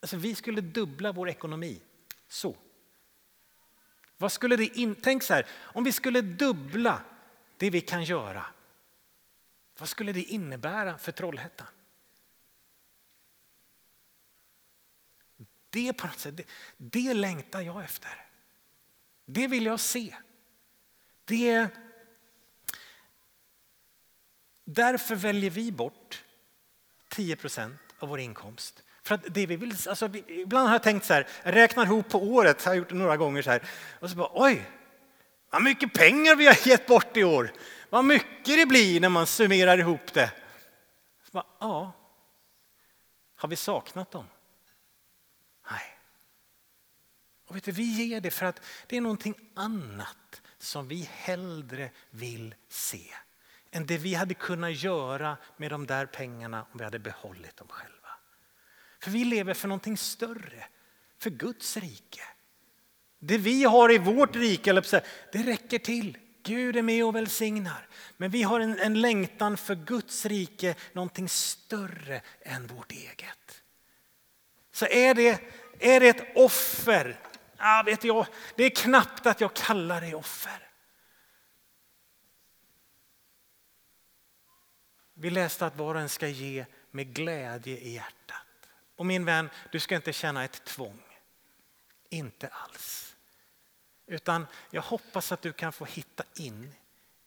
alltså 0.00 0.16
vi 0.16 0.34
skulle 0.34 0.60
dubbla 0.60 1.12
vår 1.12 1.28
ekonomi. 1.28 1.80
Så. 2.28 2.56
Vad 4.16 4.32
skulle 4.32 4.56
det 4.56 4.78
in, 4.78 4.94
tänk 4.94 5.22
så 5.22 5.34
här, 5.34 5.46
om 5.52 5.84
vi 5.84 5.92
skulle 5.92 6.20
dubbla 6.20 7.00
det 7.56 7.70
vi 7.70 7.80
kan 7.80 8.04
göra. 8.04 8.46
Vad 9.78 9.88
skulle 9.88 10.12
det 10.12 10.22
innebära 10.22 10.98
för 10.98 11.12
Trollhättan? 11.12 11.66
Det, 15.70 15.92
på 15.92 16.06
något 16.06 16.18
sätt, 16.18 16.36
det, 16.36 16.44
det 16.76 17.14
längtar 17.14 17.60
jag 17.60 17.84
efter. 17.84 18.26
Det 19.24 19.46
vill 19.46 19.66
jag 19.66 19.80
se. 19.80 20.14
Det, 21.24 21.68
därför 24.64 25.14
väljer 25.14 25.50
vi 25.50 25.72
bort 25.72 26.24
10 27.08 27.36
procent 27.36 27.80
av 27.98 28.08
vår 28.08 28.20
inkomst. 28.20 28.82
För 29.02 29.14
att 29.14 29.34
det 29.34 29.46
vi 29.46 29.56
vill, 29.56 29.76
alltså, 29.88 30.10
ibland 30.28 30.68
har 30.68 30.74
jag 30.74 30.82
tänkt 30.82 31.06
så 31.06 31.14
här, 31.14 31.28
jag 31.42 31.54
räknar 31.54 31.84
ihop 31.84 32.08
på 32.08 32.18
året, 32.18 32.64
har 32.64 32.72
jag 32.72 32.78
gjort 32.78 32.88
det 32.88 32.94
några 32.94 33.16
gånger 33.16 33.42
så 33.42 33.50
här, 33.50 33.62
och 34.00 34.10
så 34.10 34.16
bara 34.16 34.30
oj, 34.32 34.70
vad 35.50 35.62
mycket 35.62 35.92
pengar 35.92 36.36
vi 36.36 36.46
har 36.46 36.68
gett 36.68 36.86
bort 36.86 37.16
i 37.16 37.24
år. 37.24 37.52
Vad 37.94 38.04
mycket 38.04 38.44
det 38.44 38.66
blir 38.66 39.00
när 39.00 39.08
man 39.08 39.26
summerar 39.26 39.78
ihop 39.78 40.12
det. 40.12 40.32
Bara, 41.30 41.46
ja, 41.58 41.92
har 43.36 43.48
vi 43.48 43.56
saknat 43.56 44.10
dem? 44.10 44.26
Nej. 45.70 45.98
Och 47.46 47.56
vet 47.56 47.64
du, 47.64 47.72
vi 47.72 48.04
ger 48.04 48.20
det 48.20 48.30
för 48.30 48.46
att 48.46 48.60
det 48.86 48.96
är 48.96 49.00
någonting 49.00 49.34
annat 49.54 50.42
som 50.58 50.88
vi 50.88 51.08
hellre 51.12 51.90
vill 52.10 52.54
se 52.68 53.14
än 53.70 53.86
det 53.86 53.98
vi 53.98 54.14
hade 54.14 54.34
kunnat 54.34 54.82
göra 54.82 55.36
med 55.56 55.70
de 55.70 55.86
där 55.86 56.06
pengarna 56.06 56.66
om 56.72 56.78
vi 56.78 56.84
hade 56.84 56.98
behållit 56.98 57.56
dem 57.56 57.68
själva. 57.68 58.08
För 59.00 59.10
vi 59.10 59.24
lever 59.24 59.54
för 59.54 59.68
någonting 59.68 59.96
större, 59.96 60.66
för 61.18 61.30
Guds 61.30 61.76
rike. 61.76 62.22
Det 63.18 63.38
vi 63.38 63.64
har 63.64 63.92
i 63.92 63.98
vårt 63.98 64.36
rike, 64.36 64.72
det 65.32 65.42
räcker 65.42 65.78
till. 65.78 66.18
Gud 66.44 66.76
är 66.76 66.82
med 66.82 67.04
och 67.04 67.14
välsignar. 67.14 67.88
Men 68.16 68.30
vi 68.30 68.42
har 68.42 68.60
en, 68.60 68.78
en 68.78 69.00
längtan 69.00 69.56
för 69.56 69.74
Guds 69.74 70.26
rike, 70.26 70.74
någonting 70.92 71.28
större 71.28 72.22
än 72.42 72.66
vårt 72.66 72.92
eget. 72.92 73.62
Så 74.72 74.86
är 74.86 75.14
det, 75.14 75.40
är 75.78 76.00
det 76.00 76.08
ett 76.08 76.36
offer, 76.36 77.20
Ah, 77.56 77.82
vet 77.82 78.04
jag, 78.04 78.26
det 78.56 78.64
är 78.64 78.70
knappt 78.70 79.26
att 79.26 79.40
jag 79.40 79.54
kallar 79.54 80.00
det 80.00 80.14
offer. 80.14 80.68
Vi 85.14 85.30
läste 85.30 85.66
att 85.66 85.76
var 85.76 85.94
och 85.94 86.00
en 86.00 86.08
ska 86.08 86.28
ge 86.28 86.66
med 86.90 87.14
glädje 87.14 87.76
i 87.76 87.94
hjärtat. 87.94 88.68
Och 88.96 89.06
min 89.06 89.24
vän, 89.24 89.50
du 89.72 89.80
ska 89.80 89.96
inte 89.96 90.12
känna 90.12 90.44
ett 90.44 90.64
tvång. 90.64 91.02
Inte 92.08 92.48
alls. 92.48 93.13
Utan 94.06 94.46
jag 94.70 94.82
hoppas 94.82 95.32
att 95.32 95.42
du 95.42 95.52
kan 95.52 95.72
få 95.72 95.84
hitta 95.84 96.24
in 96.36 96.74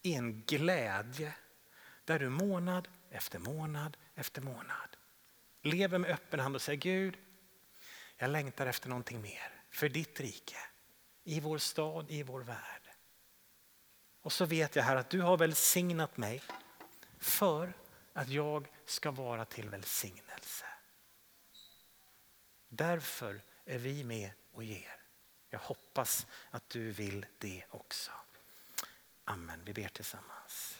i 0.01 0.13
en 0.13 0.41
glädje 0.41 1.33
där 2.05 2.19
du 2.19 2.29
månad 2.29 2.87
efter 3.09 3.39
månad 3.39 3.97
efter 4.15 4.41
månad 4.41 4.97
lever 5.67 5.97
med 5.97 6.11
öppen 6.11 6.39
hand 6.39 6.55
och 6.55 6.61
säger 6.61 6.79
Gud, 6.79 7.17
jag 8.17 8.29
längtar 8.29 8.67
efter 8.67 8.89
någonting 8.89 9.21
mer 9.21 9.61
för 9.69 9.89
ditt 9.89 10.19
rike, 10.19 10.57
i 11.23 11.39
vår 11.39 11.57
stad, 11.57 12.11
i 12.11 12.23
vår 12.23 12.41
värld. 12.41 12.81
Och 14.21 14.31
så 14.31 14.45
vet 14.45 14.75
jag 14.75 14.83
här 14.83 14.95
att 14.95 15.09
du 15.09 15.21
har 15.21 15.37
välsignat 15.37 16.17
mig 16.17 16.43
för 17.19 17.73
att 18.13 18.29
jag 18.29 18.67
ska 18.85 19.11
vara 19.11 19.45
till 19.45 19.69
välsignelse. 19.69 20.65
Därför 22.69 23.41
är 23.65 23.77
vi 23.77 24.03
med 24.03 24.31
och 24.51 24.63
ger. 24.63 24.96
Jag 25.57 25.67
hoppas 25.67 26.27
att 26.51 26.69
du 26.69 26.91
vill 26.91 27.25
det 27.37 27.63
också. 27.69 28.11
Amen. 29.25 29.61
Vi 29.65 29.73
ber 29.73 29.87
tillsammans. 29.87 30.76